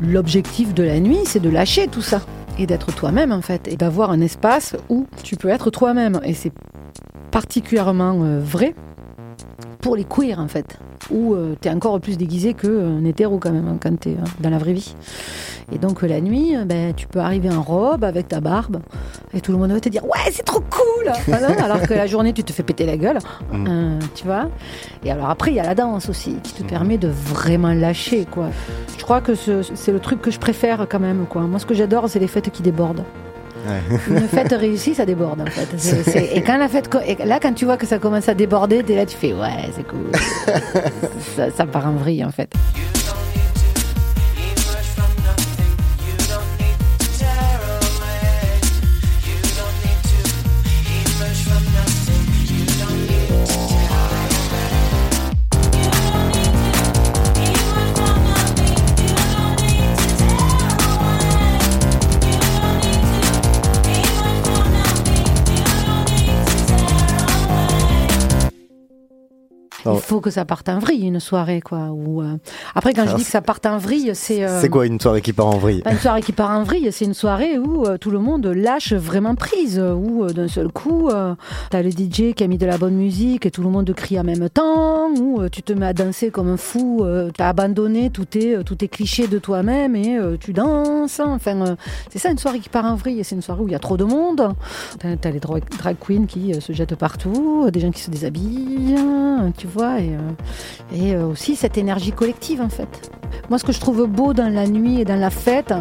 [0.00, 2.20] l'objectif de la nuit, c'est de lâcher tout ça
[2.58, 6.20] et d'être toi-même en fait et d'avoir un espace où tu peux être toi-même.
[6.24, 6.52] Et c'est
[7.30, 8.74] particulièrement euh, vrai
[9.80, 10.78] pour les queers en fait
[11.10, 14.50] où tu es encore plus déguisé qu'un hétéro quand même hein, quand tu es dans
[14.50, 14.94] la vraie vie.
[15.72, 18.78] Et donc euh, la nuit euh, ben, tu peux arriver en robe avec ta barbe
[19.34, 21.12] et tout le monde va te dire ouais c'est trop cool!
[21.26, 23.18] Voilà, alors que la journée tu te fais péter la gueule
[23.52, 23.66] Mhm.
[23.68, 24.46] Euh, tu vois.
[25.04, 28.26] Et alors après il y a la danse aussi qui te permet de vraiment lâcher
[28.30, 28.48] quoi.
[28.96, 31.42] Je crois que ce- c'est le truc que je préfère quand même quoi.
[31.42, 33.02] Moi ce que j'adore c'est les fêtes qui débordent
[34.08, 36.34] Une fête réussie, ça déborde en fait.
[36.34, 38.96] Et quand la fête, et là, quand tu vois que ça commence à déborder, t'es
[38.96, 40.10] là, tu fais ouais, c'est cool.
[41.36, 42.52] ça, ça part en vrille en fait.
[70.06, 71.90] Faut que ça parte en vrille une soirée quoi.
[71.90, 72.36] Ou euh,
[72.76, 75.00] après quand je Alors, dis que ça parte en vrille, c'est euh, C'est quoi une
[75.00, 75.82] soirée qui part en vrille?
[75.82, 78.46] Pas une soirée qui part en vrille, c'est une soirée où euh, tout le monde
[78.46, 81.10] lâche vraiment prise, où d'un seul coup,
[81.70, 84.18] t'as le DJ qui a mis de la bonne musique et tout le monde crie
[84.18, 87.04] en même temps, où tu te mets à danser comme un fou,
[87.36, 91.20] t'as abandonné tous tes, tous tes clichés de toi-même et tu danses.
[91.20, 91.76] Enfin,
[92.10, 93.80] c'est ça une soirée qui part en vrille, c'est une soirée où il y a
[93.80, 94.52] trop de monde.
[95.00, 98.96] T'as, t'as les drag, drag queens qui se jettent partout, des gens qui se déshabillent,
[99.56, 103.10] tu vois, et, euh, et euh, aussi cette énergie collective en fait.
[103.50, 105.74] Moi, ce que je trouve beau dans la nuit et dans la fête,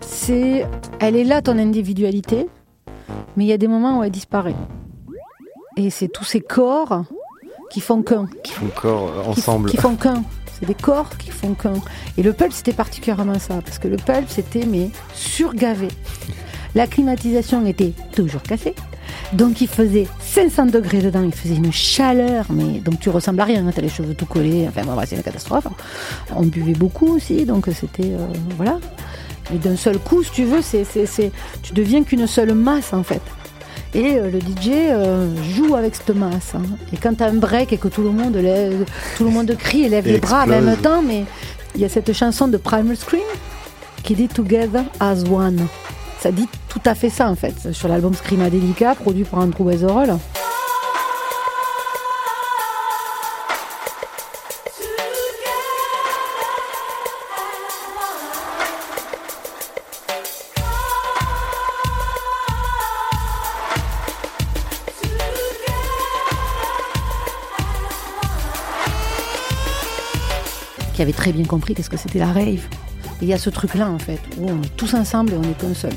[0.00, 0.66] c'est
[1.00, 2.46] elle est là ton individualité,
[3.36, 4.54] mais il y a des moments où elle disparaît.
[5.76, 7.04] Et c'est tous ces corps
[7.70, 9.70] qui font qu'un, Qui font corps euh, qui- ensemble.
[9.70, 10.22] qui font qu'un.
[10.58, 11.74] C'est des corps qui font qu'un.
[12.18, 15.88] Et le pulp, c'était particulièrement ça, parce que le pulp, c'était mais surgavé.
[16.74, 18.74] La climatisation était toujours cassée.
[19.32, 23.44] Donc il faisait 500 degrés dedans, il faisait une chaleur, mais donc tu ressembles à
[23.44, 25.66] rien, hein, t'as les cheveux tout collés, enfin bon, c'est une catastrophe.
[26.34, 28.78] On buvait beaucoup aussi, donc c'était euh, voilà.
[29.54, 31.32] Et d'un seul coup, si tu veux, c'est, c'est, c'est,
[31.62, 33.22] tu deviens qu'une seule masse en fait.
[33.94, 36.54] Et euh, le DJ euh, joue avec cette masse.
[36.54, 36.62] hein.
[36.92, 38.84] Et quand t'as un break et que tout le monde lève,
[39.16, 41.24] tout le monde crie et lève Et les bras en même temps, mais
[41.74, 43.22] il y a cette chanson de Primal Scream
[44.04, 45.66] qui dit Together as One.
[46.20, 50.18] Ça dit tout à fait ça en fait, sur l'album Screamadelica, produit par Andrew Weatherall.
[71.00, 72.68] qui avait très bien compris qu'est-ce que c'était la rave.
[73.20, 75.42] Et il y a ce truc-là, en fait, où on est tous ensemble et on
[75.42, 75.92] est qu'un seul.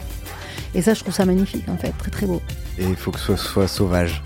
[0.76, 2.42] Et ça, je trouve ça magnifique, en fait, très très beau.
[2.78, 4.22] Et il faut que ce soit sauvage.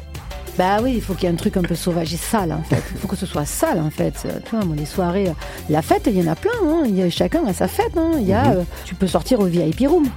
[0.57, 2.63] Bah oui, il faut qu'il y ait un truc un peu sauvage et sale, en
[2.63, 2.81] fait.
[2.91, 4.23] Il faut que ce soit sale, en fait.
[4.25, 5.33] Euh, Tu vois, moi, les soirées, euh,
[5.69, 6.51] la fête, il y en a plein.
[6.63, 6.83] Hein.
[6.85, 7.95] Il y a, chacun a sa fête.
[7.95, 8.13] Hein.
[8.19, 10.07] Il y a, euh, tu peux sortir au VIP room,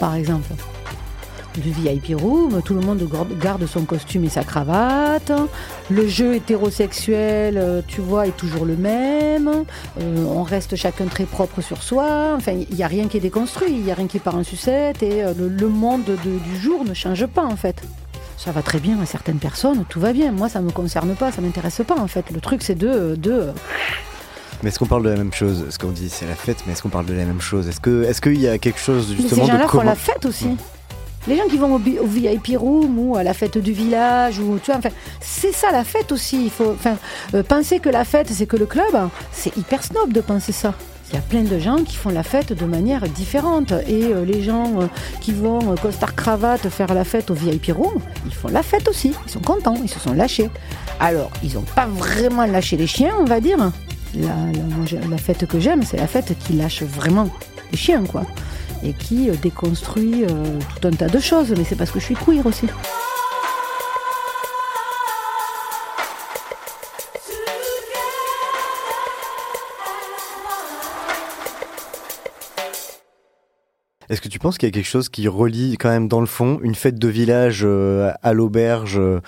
[0.00, 0.48] par exemple.
[1.56, 3.08] Du VIP room, tout le monde
[3.40, 5.30] garde son costume et sa cravate.
[5.88, 9.48] Le jeu hétérosexuel, euh, tu vois, est toujours le même.
[10.00, 12.34] Euh, on reste chacun très propre sur soi.
[12.36, 14.42] Enfin, il n'y a rien qui est déconstruit, il n'y a rien qui part en
[14.42, 15.02] sucette.
[15.04, 17.82] Et euh, le, le monde de- du jour ne change pas, en fait.
[18.36, 20.32] Ça va très bien à certaines personnes, tout va bien.
[20.32, 22.24] Moi, ça me concerne pas, ça m'intéresse pas, en fait.
[22.34, 23.44] Le truc, c'est de, de
[24.64, 25.66] Mais est-ce qu'on parle de la même chose?
[25.70, 27.68] Ce qu'on dit, c'est la fête, mais est-ce qu'on parle de la même chose?
[27.68, 30.56] Est-ce qu'il y a quelque chose Mais ces justement gens-là font la fête aussi.
[31.26, 34.70] Les gens qui vont au, VIP room ou à la fête du village, ou tu
[34.70, 36.50] vois, enfin, c'est ça la fête aussi.
[36.60, 36.66] Il
[37.34, 40.74] euh, penser que la fête c'est que le club, c'est hyper snob de penser ça.
[41.10, 43.72] Il y a plein de gens qui font la fête de manière différente.
[43.86, 44.86] Et euh, les gens euh,
[45.20, 48.88] qui vont euh, costard cravate faire la fête au VIP room, ils font la fête
[48.88, 49.12] aussi.
[49.26, 50.50] Ils sont contents, ils se sont lâchés.
[51.00, 53.58] Alors, ils n'ont pas vraiment lâché les chiens, on va dire.
[54.16, 54.34] La,
[55.08, 57.28] la fête que j'aime, c'est la fête qui lâche vraiment
[57.70, 58.24] les chiens, quoi
[58.84, 62.04] et qui euh, déconstruit euh, tout un tas de choses, mais c'est parce que je
[62.04, 62.66] suis queer aussi.
[74.14, 76.26] Est-ce que tu penses qu'il y a quelque chose qui relie quand même dans le
[76.26, 79.18] fond une fête de village euh, à l'auberge euh,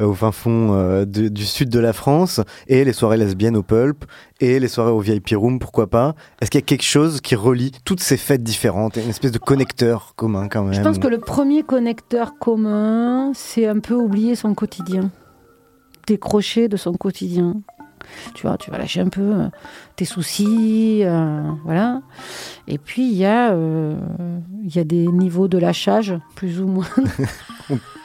[0.00, 3.64] au fin fond euh, de- du sud de la France et les soirées lesbiennes au
[3.64, 4.04] pulp
[4.40, 6.14] et les soirées au VIP room, pourquoi pas?
[6.40, 9.38] Est-ce qu'il y a quelque chose qui relie toutes ces fêtes différentes, une espèce de
[9.38, 10.74] connecteur commun quand même.
[10.74, 15.10] Je pense que le premier connecteur commun, c'est un peu oublier son quotidien,
[16.06, 17.54] décrocher de son quotidien.
[18.34, 19.48] Tu vas lâcher un peu euh,
[19.96, 22.02] tes soucis, euh, voilà.
[22.68, 23.96] Et puis euh,
[24.62, 26.88] il y a des niveaux de lâchage plus ou moins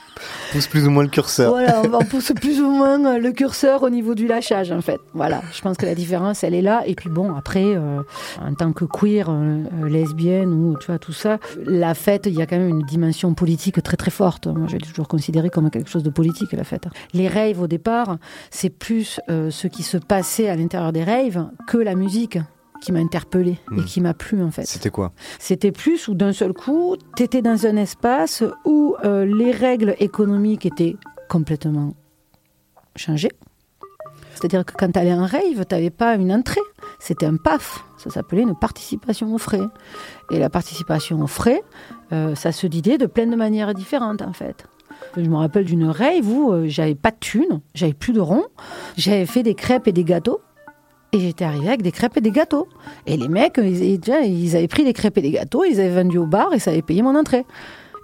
[0.51, 1.51] pousse plus ou moins le curseur.
[1.51, 4.99] Voilà, on pousse plus ou moins euh, le curseur au niveau du lâchage, en fait.
[5.13, 6.83] Voilà, je pense que la différence, elle est là.
[6.85, 8.01] Et puis bon, après, euh,
[8.41, 12.33] en tant que queer, euh, euh, lesbienne ou tu vois tout ça, la fête, il
[12.33, 14.47] y a quand même une dimension politique très très forte.
[14.47, 16.87] Moi, j'ai toujours considéré comme quelque chose de politique la fête.
[17.13, 18.17] Les raves au départ,
[18.49, 22.37] c'est plus euh, ce qui se passait à l'intérieur des raves que la musique.
[22.81, 23.85] Qui m'a interpellée et Hmm.
[23.85, 24.65] qui m'a plu en fait.
[24.65, 25.11] C'était quoi?
[25.39, 29.95] C'était plus où d'un seul coup, tu étais dans un espace où euh, les règles
[29.99, 30.95] économiques étaient
[31.29, 31.93] complètement
[32.95, 33.31] changées.
[34.33, 36.61] C'est-à-dire que quand tu allais en rave, tu n'avais pas une entrée,
[36.99, 37.83] c'était un PAF.
[37.97, 39.61] Ça s'appelait une participation aux frais.
[40.31, 41.61] Et la participation aux frais,
[42.11, 44.65] euh, ça se disait de plein de manières différentes en fait.
[45.15, 48.45] Je me rappelle d'une rave où euh, j'avais pas de thunes, j'avais plus de ronds,
[48.97, 50.41] j'avais fait des crêpes et des gâteaux.
[51.13, 52.69] Et j'étais arrivée avec des crêpes et des gâteaux.
[53.05, 56.25] Et les mecs, ils, avaient pris des crêpes et des gâteaux, ils avaient vendu au
[56.25, 57.45] bar et ça avait payé mon entrée.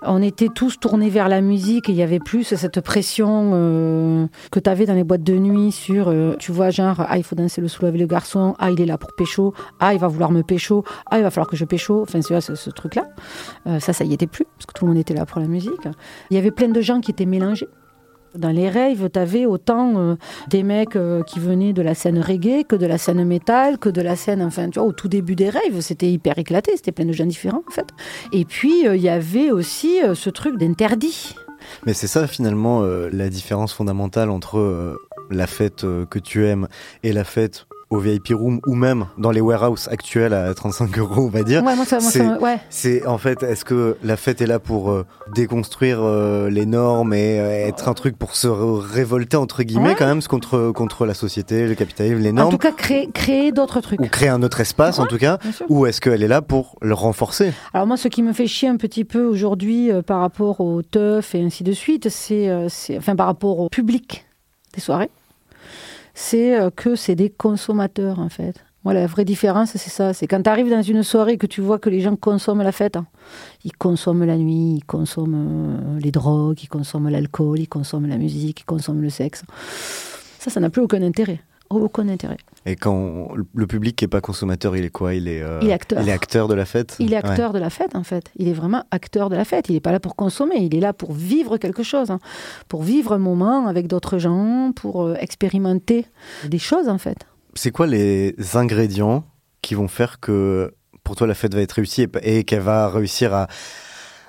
[0.04, 4.28] On était tous tournés vers la musique et il y avait plus cette pression euh,
[4.52, 7.24] que tu avais dans les boîtes de nuit sur, euh, tu vois, genre, ah, il
[7.24, 10.08] faut danser le soulève le garçon, ah, il est là pour pécho, ah, il va
[10.08, 12.04] vouloir me pécho, ah, il va falloir que je pécho.
[12.04, 13.08] Enfin, vois, ce, ce truc-là.
[13.66, 15.48] Euh, ça, ça y était plus, parce que tout le monde était là pour la
[15.48, 15.88] musique.
[16.30, 17.70] Il y avait plein de gens qui étaient mélangés.
[18.36, 20.16] Dans les raves, tu avais autant euh,
[20.50, 23.90] des mecs euh, qui venaient de la scène reggae que de la scène métal, que
[23.90, 26.92] de la scène, enfin, tu vois, au tout début des raves, c'était hyper éclaté, c'était
[26.92, 27.88] plein de gens différents, en fait.
[28.34, 31.36] Et puis, euh, il y avait aussi ce truc d'interdit.
[31.86, 34.98] Mais c'est ça finalement la différence fondamentale entre
[35.32, 36.68] la fête que tu aimes
[37.04, 41.22] et la fête au VIP room ou même dans les warehouses actuels à 35 euros,
[41.26, 41.64] on va dire.
[41.64, 42.60] Ouais, moi, ça, moi, ça C'est- ouais.
[42.70, 47.14] C'est en fait, est-ce que la fête est là pour euh, déconstruire euh, les normes
[47.14, 49.96] et euh, être un truc pour se révolter entre guillemets Ouais.
[49.98, 53.52] quand même contre contre la société, le capitalisme, les En normes, tout cas, créer, créer
[53.52, 54.02] d'autres trucs.
[54.02, 55.38] ou créer un autre espace en tout cas,
[55.70, 57.54] ou est-ce qu'elle est là pour le renforcer?
[57.74, 61.36] Alors moi, ce qui me fait chier un petit peu aujourd'hui par rapport au teuf
[61.36, 64.26] et ainsi de suite, c'est, c'est- enfin par rapport au public
[64.74, 65.10] des soirées,
[66.20, 68.66] c'est euh, que c'est des consommateurs en fait.
[68.84, 70.14] Moi, la vraie différence, c'est ça.
[70.14, 72.64] C'est quand tu arrives dans une soirée et que tu vois que les gens consomment
[72.64, 72.96] la fête.
[72.96, 73.06] hein.
[73.64, 78.18] Ils consomment la nuit, ils consomment euh, les drogues, ils consomment l'alcool, ils consomment la
[78.18, 79.44] musique, ils consomment le sexe.
[80.40, 81.40] Ça, ça n'a plus aucun intérêt.
[81.70, 82.38] Aucun intérêt.
[82.66, 85.14] Et quand on- le public qui est pas consommateur, il est quoi?
[85.14, 86.02] Il est euh, Il est acteur.
[86.02, 86.96] Il est acteur de la fête?
[87.00, 87.30] Il est Ouais.
[87.30, 88.32] acteur de la fête, en fait.
[88.38, 89.70] Il est vraiment acteur de la fête.
[89.70, 92.20] Il n'est pas là pour consommer, il est là pour vivre quelque chose, hein.
[92.68, 96.06] pour vivre un moment avec d'autres gens, pour euh, expérimenter
[96.48, 97.18] des choses, en fait.
[97.54, 99.24] C'est quoi les ingrédients
[99.62, 102.90] qui vont faire que pour toi la fête va être réussie et, et qu'elle va
[102.90, 103.48] réussir à,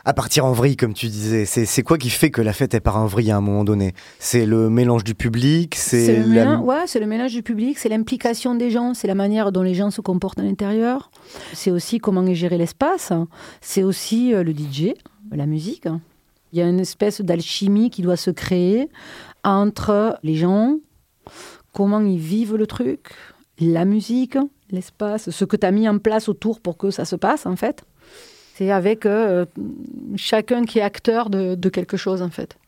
[0.09, 2.81] à partir en vrille, comme tu disais C'est quoi qui fait que la fête elle
[2.81, 3.93] part en vrille à un moment donné?
[4.19, 7.79] C'est le mélange du public C'est le, la- mélange, ouais, c'est le mélange du public,
[7.79, 11.11] c'est l'implication des gens, c'est la manière dont les gens se comportent à l'intérieur.
[11.53, 13.13] C'est aussi comment est géré l'espace.
[13.61, 14.95] C'est aussi euh, le DJ,
[15.31, 15.85] la musique.
[16.55, 18.89] Il y a une espèce d'alchimie qui doit se créer
[19.45, 20.79] entre les gens,
[21.75, 23.11] comment ils vivent le truc,
[23.61, 24.39] la musique,
[24.71, 27.57] l'espace, ce que tu as mis en place autour pour que ça se passe, en
[27.57, 27.85] fait.
[28.59, 29.47] C'est avec euh,
[30.17, 32.59] chacun qui est acteur de, de quelque chose, en fait.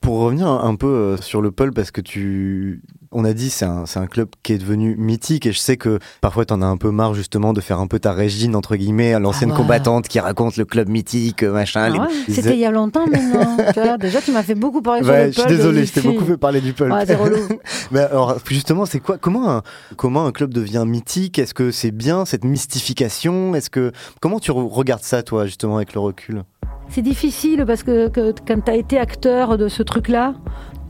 [0.00, 2.82] Pour revenir un peu euh, sur le Pulp, parce que tu,
[3.12, 5.76] on a dit c'est un, c'est un club qui est devenu mythique et je sais
[5.76, 8.76] que parfois t'en as un peu marre justement de faire un peu ta Régine entre
[8.76, 9.60] guillemets, l'ancienne Ah ouais.
[9.62, 11.92] combattante qui raconte le club mythique, machin.
[11.94, 13.56] Ah ouais, les- C'était il y a longtemps maintenant.
[13.74, 15.92] Tu vois, déjà, tu m'as fait beaucoup parler Ouais, le je suis Pulp, désolé, je
[15.92, 16.92] t'ai beaucoup fait parler du Pulp.
[16.92, 17.36] Ouais, c'est relou.
[17.90, 19.62] Mais alors, justement, c'est quoi Comment un,
[19.96, 21.38] comment un club devient mythique?
[21.38, 23.54] Est-ce que c'est bien cette mystification?
[23.54, 26.44] Est-ce que comment tu re- regardes ça, toi, justement, avec le recul?
[26.88, 30.34] C'est difficile parce que, que- quand tu as été acteur de ce truc-là,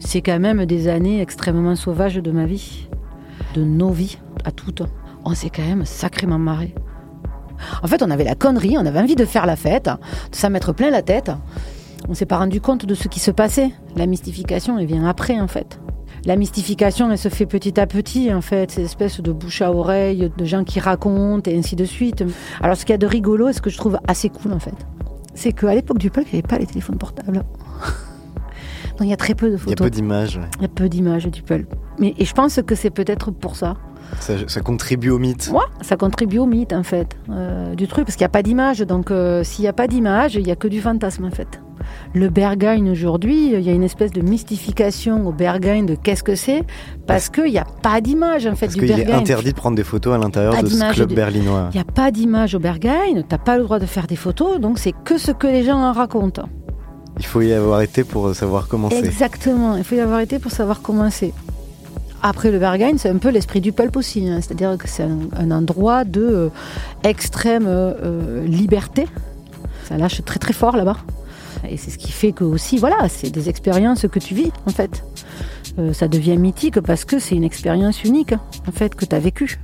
[0.01, 2.89] c'est quand même des années extrêmement sauvages de ma vie,
[3.55, 4.83] de nos vies, à toutes.
[5.25, 6.75] On s'est quand même sacrément marré.
[7.83, 9.85] En fait, on avait la connerie, on avait envie de faire la fête,
[10.31, 11.31] de s'en mettre plein la tête.
[12.09, 13.71] On s'est pas rendu compte de ce qui se passait.
[13.95, 15.79] La mystification, elle vient après, en fait.
[16.25, 18.71] La mystification, elle se fait petit à petit, en fait.
[18.71, 22.25] C'est une espèce de bouche à oreille, de gens qui racontent et ainsi de suite.
[22.63, 24.59] Alors, ce qu'il y a de rigolo et ce que je trouve assez cool, en
[24.59, 24.75] fait,
[25.35, 27.45] c'est qu'à l'époque du pulp, il n'y avait pas les téléphones portables.
[29.01, 29.87] Il y a très peu de Il y a photos.
[29.87, 30.37] peu d'images.
[30.37, 30.45] ouais.
[30.59, 31.75] Il y a peu d'images du pulp.
[31.99, 33.77] Mais, et je pense que c'est peut-être pour ça.
[34.19, 35.51] Ça, ça contribue au mythe.
[35.53, 38.43] Moi, ça contribue au mythe, en fait, euh, du truc, parce qu'il n'y a pas
[38.43, 38.81] d'image.
[38.81, 41.61] Donc, euh, s'il n'y a pas d'image, il n'y a que du fantasme, en fait.
[42.13, 46.35] Le Berghain, aujourd'hui, il y a une espèce de mystification au Berghain de qu'est-ce que
[46.35, 46.65] c'est,
[47.07, 49.19] parce qu'il n'y a pas d'image, en fait, Parce du qu'il est Berghain.
[49.19, 51.71] interdit de prendre des photos à l'intérieur de ce club de- berlinois.
[51.73, 54.61] Il n'y a pas d'image au Berghain, t'as pas le droit de faire des photos,
[54.61, 56.49] donc c'est que ce que les gens en racontent.
[57.19, 59.05] Il faut y avoir été pour savoir comment c'est.
[59.05, 61.33] Exactement, il faut y avoir été pour savoir comment c'est.
[62.23, 64.41] Après le Berghain, c'est un peu l'esprit du pulp aussi, hein.
[64.43, 66.49] c'est-à-dire que c'est un, endroit de euh,
[67.03, 69.07] extrême euh, euh, liberté.
[69.89, 70.99] Ça lâche très très fort là-bas.
[71.69, 74.71] Et c'est ce qui fait que aussi, voilà, c'est des expériences que tu vis en
[74.71, 75.05] fait.
[75.93, 78.35] Ça devient mythique parce que c'est une expérience unique
[78.67, 79.59] en fait que tu as vécue.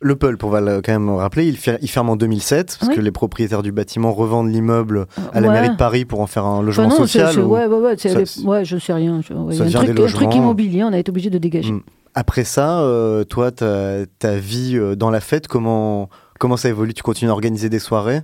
[0.00, 2.96] Le Pulp, on va quand même rappeler, il, fer- il ferme en 2007 parce Oui.
[2.96, 5.54] que les propriétaires du bâtiment revendent l'immeuble à la Ouais.
[5.54, 7.38] mairie de Paris pour en faire un logement Enfin, non, social.
[7.40, 9.20] ou- ouais, ouais, Ça, les- c'est- ouais, je sais rien.
[9.22, 11.38] je- ouais, il y Ça a un truc, un immobilier, on a été obligé de
[11.38, 11.72] dégager.
[11.72, 11.82] Mm.
[12.14, 14.04] Après ça, euh, toi, ta,
[14.36, 16.94] vie euh, dans la fête, comment, comment ça évolue?
[16.94, 18.22] Tu continues à organiser des soirées?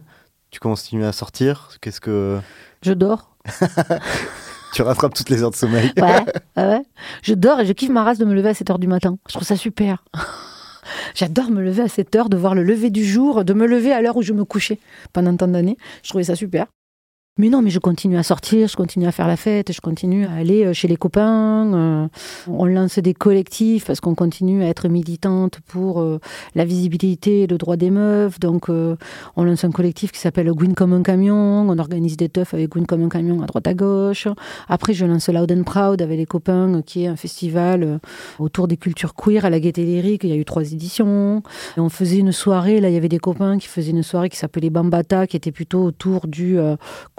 [0.52, 1.70] Tu continues à sortir?
[1.80, 2.38] Qu'est-ce que
[2.82, 3.30] Je dors.
[4.72, 6.24] tu rattrapes toutes les heures de sommeil Ouais,
[6.56, 6.82] ouais, ouais.
[7.22, 9.16] Je dors et je kiffe ma race de me lever à 7 heures du matin.
[9.28, 10.04] Je trouve ça super.
[11.14, 13.92] J'adore me lever à 7 heures, de voir le lever du jour, de me lever
[13.92, 14.78] à l'heure où je me couchais
[15.12, 15.76] pendant tant d'années.
[16.02, 16.66] Je trouvais ça super.
[17.36, 20.24] Mais non, mais je continue à sortir, je continue à faire la fête, je continue
[20.24, 21.74] à aller euh, chez les copains.
[21.74, 22.06] euh,
[22.46, 26.20] on lance des collectifs parce qu'on continue à être militante pour euh,
[26.54, 28.38] la visibilité et le droit des meufs.
[28.38, 31.34] Donc, on lance un collectif qui s'appelle Gwyn comme un camion.
[31.68, 34.28] On organise des teufs avec Gwyn comme un camion à droite à gauche.
[34.68, 37.98] Après, je lance Loud and Proud avec les copains, qui est un festival
[38.38, 40.22] autour des cultures queer à la Gaîté Lyrique.
[40.22, 41.42] Il y a eu trois éditions.
[41.76, 44.28] Et on faisait une soirée, là, il y avait des copains qui faisaient une soirée
[44.28, 46.58] qui s'appelait Bambata, qui était plutôt autour du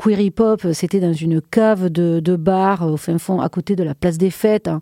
[0.06, 0.68] queer hip-hop.
[0.74, 4.18] C'était dans une cave de, bar euh, au fin fond, à côté de la place
[4.18, 4.68] des fêtes.
[4.68, 4.82] hein.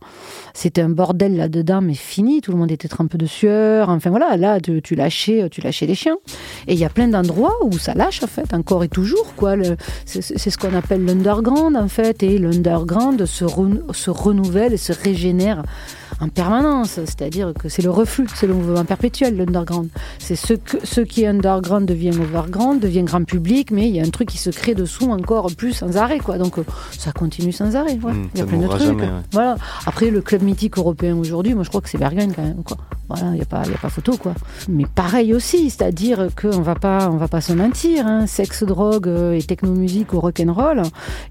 [0.54, 2.42] C'était un bordel là-dedans, mais fini.
[2.42, 3.90] Tout le monde était trempé de sueur.
[3.90, 6.18] Enfin voilà, là, tu, tu lâchais, tu lâchais les chiens.
[6.68, 9.34] Et il y a plein d'endroits où ça lâche, en fait, encore et toujours.
[9.36, 9.56] quoi.
[10.06, 12.22] C'est ce qu'on appelle l'underground, en fait.
[12.24, 13.46] Et l'underground se,
[13.94, 15.64] se renouvelle et se régénère
[16.20, 16.92] en permanence.
[17.06, 19.90] C'est-à-dire que c'est le reflux, c'est le mouvement perpétuel, l'underground.
[20.20, 24.00] C'est ce, que, ce qui est underground devient overground, devient grand public, mais il y
[24.00, 26.20] a un truc qui se crée dessous encore plus sans arrêt.
[26.20, 26.38] quoi.
[26.38, 26.64] Donc euh,
[26.98, 27.98] ça continue sans arrêt.
[28.04, 28.14] ouais.
[28.14, 28.82] Mm, il y a plein de trucs.
[28.82, 29.10] jamais, ouais.
[29.32, 29.58] Voilà.
[29.86, 32.64] Après, le club mythique européen aujourd'hui, moi je crois que c'est Berghain quand même.
[32.64, 32.78] Quoi.
[33.10, 34.18] Voilà, il n'y a, pas- y a pas photo.
[34.18, 34.34] quoi.
[34.70, 38.08] Mais pareil aussi, c'est-à-dire qu'on ne va pas se mentir.
[38.08, 38.28] Hein.
[38.28, 40.82] Sexe, drogue euh, et technomusique ou rock'n'roll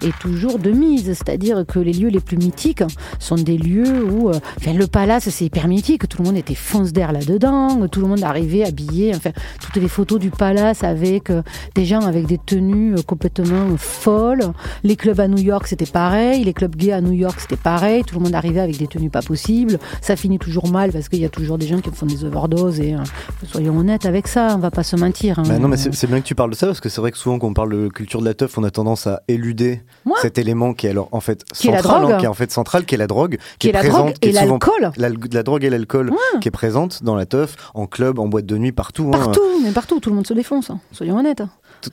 [0.02, 1.04] est toujours de mise.
[1.06, 2.82] C'est-à-dire que les lieux les plus mythiques
[3.18, 4.28] sont des lieux où.
[4.30, 4.34] euh,
[4.72, 6.08] enfin, le palace, c'est hyper mythique.
[6.08, 7.86] Tout le monde était fonce d'air là-dedans.
[7.88, 9.12] Tout le monde arrivait habillé.
[9.14, 11.42] Enfin, toutes les photos du palace avec euh,
[11.74, 14.52] des gens avec des tenues euh, complètement folles.
[14.84, 16.44] Les clubs à New York, c'était pareil.
[16.44, 18.02] Les clubs gays à New York, c'était pareil.
[18.04, 19.78] Tout le monde arrivait avec des tenues pas possibles.
[20.00, 22.80] Ça finit toujours mal parce qu'il y a toujours des gens qui font des overdoses.
[22.80, 22.98] Et euh,
[23.46, 25.38] soyons honnêtes avec ça, on va pas se mentir.
[25.38, 25.44] hein.
[25.46, 27.18] Bah non, mais c'est bien que tu parles de ça parce que c'est vrai que
[27.18, 29.82] souvent quand on parle de culture de la teuf, on a tendance à éluder
[30.20, 32.12] cet élément qui est alors en fait Qui est la central, drogue.
[32.12, 34.12] hein, qui est en fait central, qui est la drogue, Qui est la présente, drogue
[34.20, 34.92] qui et est souvent- l'alcool.
[34.96, 36.40] la, la drogue et l'alcool Ouais.
[36.40, 39.08] qui est présente dans la teuf, en club, en boîte de nuit, partout.
[39.14, 39.18] hein.
[39.18, 40.70] Partout, mais partout, tout le monde se défonce.
[40.70, 40.80] hein.
[40.92, 41.42] Soyons honnêtes.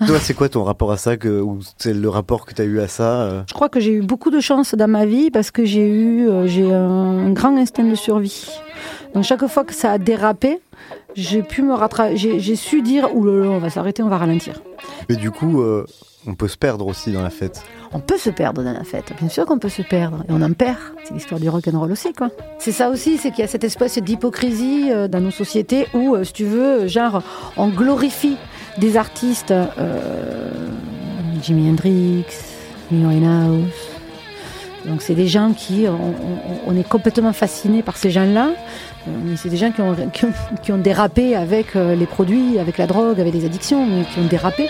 [0.05, 2.65] Toi, c'est quoi ton rapport à ça que, ou c'est le rapport que tu as
[2.65, 3.41] eu à ça euh?
[3.47, 6.29] Je crois que j'ai eu beaucoup de chance dans ma vie parce que j'ai eu
[6.29, 8.47] euh, j'ai un grand instinct de survie.
[9.15, 10.59] Donc chaque fois que ça a dérapé,
[11.15, 14.61] j'ai pu me rattraper, j'ai su dire là, on va s'arrêter, on va ralentir.
[15.09, 15.85] Mais du coup, euh,
[16.27, 17.61] on peut se perdre aussi dans la fête.
[17.93, 20.41] On peut se perdre dans la fête, bien sûr qu'on peut se perdre, et on
[20.41, 20.77] en perd.
[21.05, 22.29] C'est l'histoire du rock'n'roll aussi, quoi.
[22.59, 26.15] C'est ça aussi, c'est qu'il y a cette espèce d'hypocrisie euh, dans nos sociétés où,
[26.15, 27.23] euh, si tu veux, genre,
[27.57, 28.37] on glorifie
[28.77, 30.51] des artistes, euh,
[31.41, 32.25] Jimi Hendrix,
[32.91, 33.65] Amy Winehouse.
[34.85, 38.47] Donc c'est des gens qui, on, on- est complètement fasciné par ces gens-là,
[39.07, 39.95] euh, mais c'est des gens qui ont,
[40.63, 44.19] qui ont, dérapé avec euh, les produits, avec la drogue, avec les addictions, mais qui
[44.19, 44.67] ont dérapé.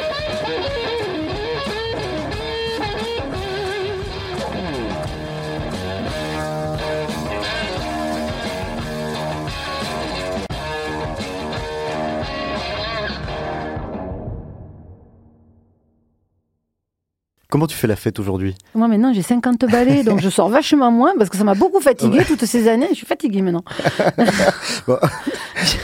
[17.60, 18.56] Comment tu fais la fête aujourd'hui?
[18.74, 21.82] Moi maintenant j'ai 50 balais, donc je sors vachement moins parce que ça m'a beaucoup
[21.82, 22.88] fatigué toutes ces années.
[22.92, 23.66] Je suis fatiguée maintenant.
[24.88, 24.98] Bon,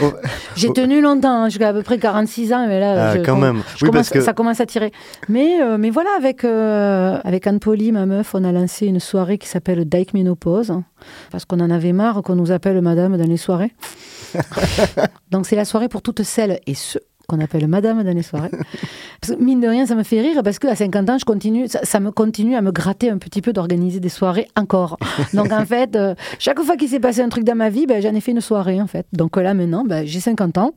[0.56, 3.36] J'ai tenu longtemps, hein, jusqu'à à peu près 46 ans, mais là Ah, je- quand
[3.36, 3.62] même.
[3.76, 4.94] je Oui, commence- parce que- ça commence à tirer.
[5.28, 9.02] Mais, euh, mais voilà, avec, euh, avec Anne Poli, ma meuf, on a lancé une
[9.02, 10.86] soirée qui s'appelle Dyke Ménopause, hein,
[11.30, 13.74] parce qu'on en avait marre qu'on nous appelle madame dans les soirées.
[15.32, 18.52] donc c'est la soirée pour toutes celles et ceux qu'on appelle madame dans les soirées.
[19.22, 21.68] Parce que, mine de rien, ça me fait rire parce qu'à 50 ans, je continue,
[21.68, 24.98] ça, ça me continue à me gratter un petit peu d'organiser des soirées encore.
[25.34, 28.02] Donc en fait, euh, chaque fois qu'il s'est passé un truc dans ma vie, ben,
[28.02, 29.08] j'en ai fait une soirée en fait.
[29.14, 30.74] Donc là maintenant, ben, j'ai 50 ans,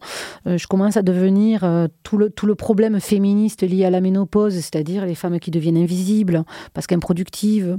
[0.46, 4.00] euh, je commence à devenir euh, tout, le, tout le problème féministe lié à la
[4.00, 7.78] ménopause, c'est-à-dire les femmes qui deviennent invisibles parce qu'improductives.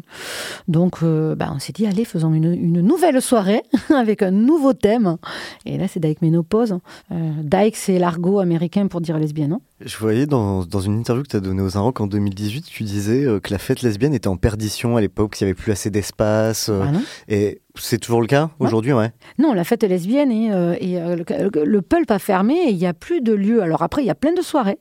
[0.67, 3.63] Donc ben, on s'est dit, allez, faisons une, une nouvelle soirée
[3.95, 5.17] avec un nouveau thème.
[5.65, 6.78] Et là, c'est Dyke Ménopause.
[7.09, 8.59] Dyke, c'est l'argot américain
[8.89, 9.53] pour dire lesbienne.
[9.53, 9.62] hein.
[9.86, 12.84] je voyais dans, dans une interview que tu as donnée aux Inrocks en 2018, tu
[12.84, 15.72] disais euh, que la fête lesbienne était en perdition à l'époque, qu'il n'y avait plus
[15.72, 16.70] assez d'espace.
[16.70, 19.12] euh, Ah non et c'est toujours le cas aujourd'hui, ouais.
[19.38, 22.78] Non, la fête lesbienne et, euh, et, euh, le, le pulp a fermé et il
[22.78, 23.62] n'y a plus de lieu.
[23.62, 24.80] Alors après, il y a plein de soirées,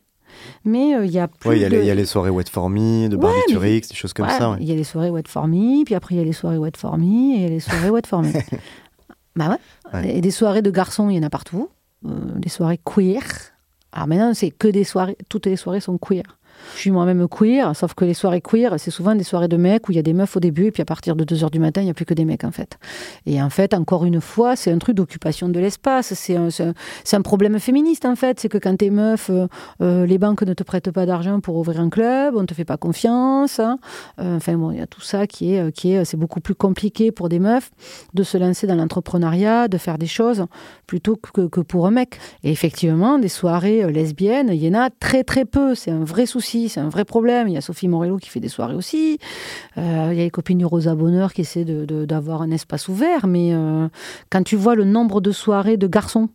[0.64, 1.76] mais euh, il y a plus Ouais, il y, a de...
[1.76, 4.26] les- il y a les soirées Wet for Me, de Ouais, Barbiturix, des choses comme
[4.26, 4.51] Ouais, ça.
[4.53, 4.57] ouais.
[4.61, 6.59] Il y a les soirées Wet for Me, puis après il y a les soirées
[6.59, 8.33] Wet for Me et il y a les soirées Wet for Me.
[9.37, 9.57] bah ouais.
[10.01, 10.16] Ouais.
[10.16, 11.68] Et des soirées de garçons, il y en a partout.
[12.07, 13.22] euh, des soirées queer.
[13.99, 16.38] Alors maintenant, c'est que des soirées, toutes les soirées sont queer.
[16.75, 19.89] Je suis moi-même queer, sauf que les soirées queer, c'est souvent des soirées de mecs
[19.89, 21.59] où il y a des meufs au début, et puis à partir de 2h du
[21.59, 22.79] matin, il n'y a plus que des mecs, en fait.
[23.27, 26.15] Et en fait, encore une fois, c'est un truc d'occupation de l'espace.
[26.15, 28.41] C'est un, problème féministe, en fait.
[28.41, 29.47] C'est que quand t'es meuf, euh,
[29.83, 32.55] euh, les banques ne te prêtent pas d'argent pour ouvrir un club, on ne te
[32.55, 33.61] fait pas confiance.
[33.61, 33.79] hein.
[34.21, 36.55] Euh, enfin bon, il y a tout ça qui est, qui est, c'est beaucoup plus
[36.55, 37.71] compliqué pour des meufs
[38.15, 40.47] de se lancer dans l'entrepreneuriat, de faire des choses
[40.87, 42.19] plutôt que, que pour un mec.
[42.45, 45.75] Et effectivement, des soirées lesbiennes, il y en a très très peu.
[45.75, 47.49] C'est un vrai souci, c'est un vrai problème.
[47.49, 49.18] Il y a Sophie Morello qui fait des soirées aussi.
[49.76, 53.26] Euh, il y a les copines du Rosa Bonheur qui essaient d'avoir un espace ouvert.
[53.26, 53.88] Mais euh,
[54.30, 56.28] quand tu vois le nombre de soirées de garçons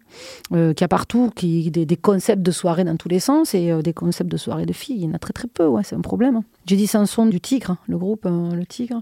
[0.54, 3.72] euh, qu'il y a partout, qui, des, concepts de soirées dans tous les sens et
[3.72, 5.66] euh, des concepts de soirées de filles, il y en a très très peu.
[5.66, 6.36] Ouais, c'est un problème.
[6.38, 6.44] hein.
[6.66, 9.02] Dit Sanson du Tigre, le groupe euh, Le Tigre,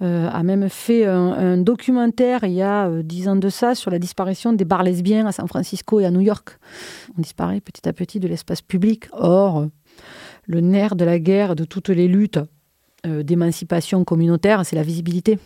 [0.00, 3.98] a même fait un, un documentaire il y a dix ans de ça sur la
[3.98, 6.58] disparition des bars lesbiens à San Francisco et à New York.
[7.16, 9.06] On disparaît petit à petit de l'espace public.
[9.12, 9.66] Or,
[10.46, 12.40] le nerf de la guerre, de toutes les luttes
[13.06, 15.38] euh, d'émancipation communautaire, c'est la visibilité.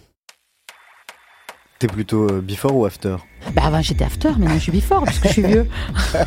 [1.78, 3.16] T'es plutôt euh, before ou after?
[3.54, 5.68] Bah avant j'étais after, maintenant je suis before parce que je suis vieux.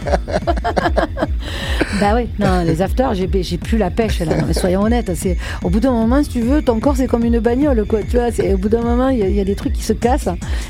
[2.00, 4.38] bah oui, non, les after, j'ai, plus la pêche là.
[4.38, 7.08] Non, mais soyons honnêtes, c'est au bout d'un moment, si tu veux, ton corps c'est
[7.08, 8.00] comme une bagnole, quoi.
[8.04, 9.84] Tu vois, au bout d'un moment, il y, a- il y a des trucs qui
[9.84, 10.30] se cassent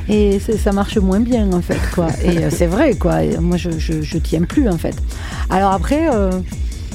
[0.10, 2.08] et ça marche moins bien en fait, quoi.
[2.24, 3.24] Et euh, c'est vrai, quoi.
[3.24, 4.96] Et moi, je, je, je tiens plus en fait.
[5.52, 6.32] Alors après, euh,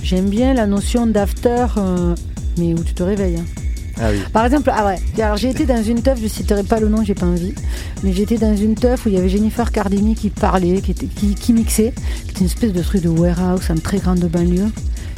[0.06, 2.14] j'aime bien la notion d'after, euh,
[2.58, 3.38] mais où tu te réveilles.
[3.38, 3.44] hein.
[3.98, 4.18] Ah oui.
[4.32, 7.02] Par exemple, ah ouais, alors j'ai été dans une teuf, je citerai pas le nom,
[7.02, 7.54] j'ai pas envie,
[8.04, 11.06] mais j'étais dans une teuf où il y avait Jennifer Cardini qui parlait, qui, était,
[11.06, 11.92] qui, qui mixait,
[12.24, 14.68] qui était une espèce de truc de warehouse en très grande banlieue.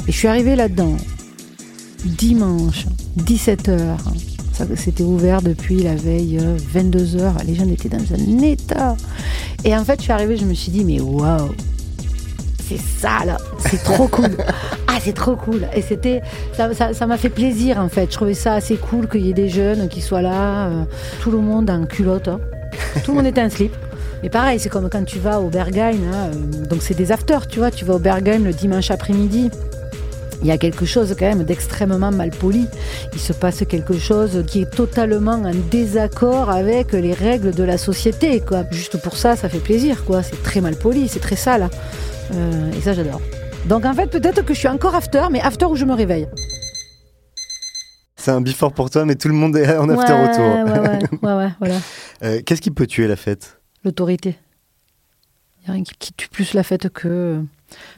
[0.06, 0.96] Et je suis arrivée là-dedans,
[2.04, 2.86] dimanche,
[3.18, 3.96] 17h.
[4.52, 6.40] Ça, C'était ouvert depuis la veille,
[6.74, 7.44] 22h.
[7.46, 8.96] Les gens étaient dans un état.
[9.64, 11.50] Et en fait, je suis arrivée, je me suis dit, mais waouh,
[12.68, 14.36] c'est ça là, c'est trop cool.
[14.86, 15.66] Ah, c'est trop cool.
[15.74, 16.20] Et c'était,
[16.54, 18.06] ça, m'a fait plaisir en fait.
[18.10, 20.82] Je trouvais ça assez cool qu'il y ait des jeunes qui soient là, euh,
[21.20, 22.28] tout le monde en culotte.
[22.28, 22.40] hein.
[23.04, 23.74] Tout le monde était en slip.
[24.22, 27.46] Mais pareil, c'est comme quand tu vas au Berghain, hein, euh, donc c'est des afters,
[27.46, 29.50] tu vois, tu vas au Berghain le dimanche après-midi.
[30.42, 32.68] Il y a quelque chose quand même d'extrêmement mal poli.
[33.12, 37.76] Il se passe quelque chose qui est totalement en désaccord avec les règles de la
[37.76, 38.40] société.
[38.40, 38.62] Quoi.
[38.70, 40.04] Juste pour ça, ça fait plaisir.
[40.04, 40.22] quoi.
[40.22, 41.68] C'est très mal poli, c'est très sale.
[42.32, 43.20] Euh, et ça, j'adore.
[43.66, 46.28] Donc en fait, peut-être que je suis encore after, mais after où je me réveille.
[48.16, 50.44] C'est un before pour toi, mais tout le monde est en after ouais, autour.
[50.44, 51.76] Ouais, ouais, ouais, ouais, voilà.
[52.24, 53.60] Euh, Qu'est-ce qui peut tuer la fête?
[53.84, 54.36] L'autorité.
[55.60, 57.40] Il n'y a rien qui, tue plus la fête que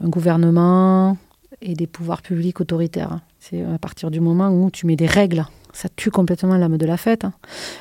[0.03, 1.17] un gouvernement
[1.61, 3.19] et des pouvoirs publics autoritaires.
[3.39, 5.45] C'est à partir du moment où tu mets des règles.
[5.73, 7.23] Ça tue complètement l'âme de la fête.
[7.25, 7.33] hein.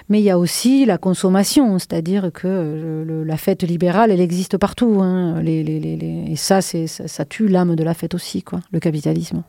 [0.09, 4.21] Mais il y a aussi la consommation, c'est-à-dire que euh, le- la fête libérale, elle
[4.21, 5.01] existe partout.
[5.03, 5.41] hein.
[5.43, 8.43] Les- les- les- les- Et ça, c'est- ça, ça tue l'âme de la fête aussi,
[8.43, 9.43] quoi, le capitalisme.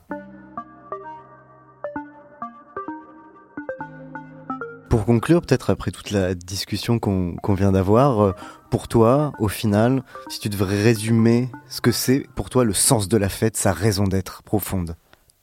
[4.89, 8.31] Pour conclure, peut-être après toute la discussion qu'on qu'on vient d'avoir, euh,
[8.69, 13.07] pour toi, au final, si tu devrais résumer ce que c'est pour toi le sens
[13.07, 14.95] de la fête, sa raison d'être profonde?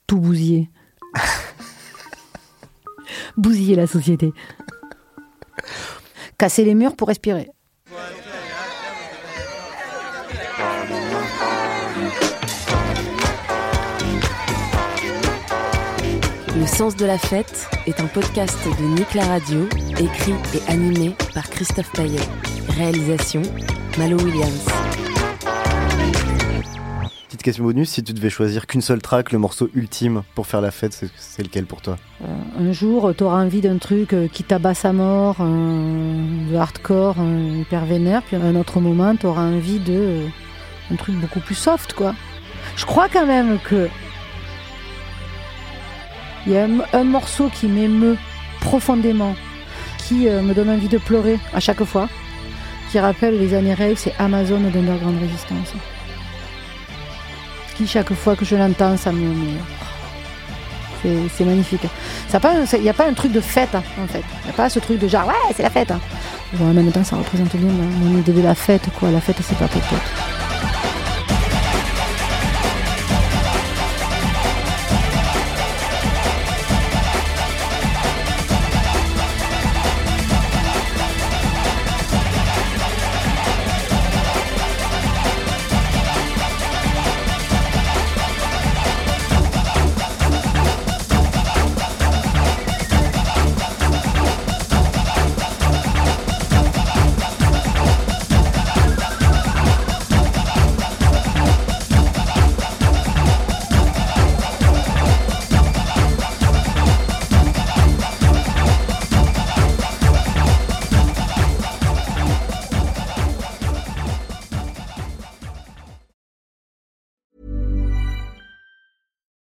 [0.07, 0.68] Tout bousiller.
[3.36, 4.32] bousiller la société.
[6.38, 7.50] Casser les murs pour respirer.
[16.56, 19.68] Le sens de la fête est un podcast de Nick la Radio,
[20.00, 22.18] écrit et animé par Christophe Paillet.
[22.76, 23.42] Réalisation,
[23.96, 24.66] Malo Williams.
[27.49, 30.70] Question bonus, si tu devais choisir qu'une seule track, le morceau ultime pour faire la
[30.70, 31.96] fête, c'est- lequel pour toi?
[32.61, 37.14] Un jour, tu auras envie d'un truc euh, qui tabasse à mort, euh, de hardcore,
[37.18, 40.26] euh, hyper vénère, puis à un autre moment, tu auras envie de euh,
[40.92, 42.14] un truc beaucoup plus soft, quoi.
[42.76, 43.88] Je crois quand même que
[46.46, 48.18] il y a un, un morceau qui m'émeut
[48.61, 49.34] profondément,
[50.07, 52.11] qui euh, me donne envie de pleurer à chaque fois,
[52.92, 55.72] qui rappelle les années rave, c'est Amazon d'Underground Resistance.
[57.86, 59.56] Chaque fois que je l'entends, ça me...
[61.02, 61.82] c'est- magnifique.
[62.74, 64.22] Il n'y a pas un truc de fête, hein, en fait.
[64.42, 65.90] Il n'y a pas ce truc de genre, ouais, c'est la fête.
[65.90, 66.00] hein.
[66.60, 69.10] En même temps, ça représente bien mon, idée de la fête, quoi.
[69.10, 69.98] La fête, c'est pas popote.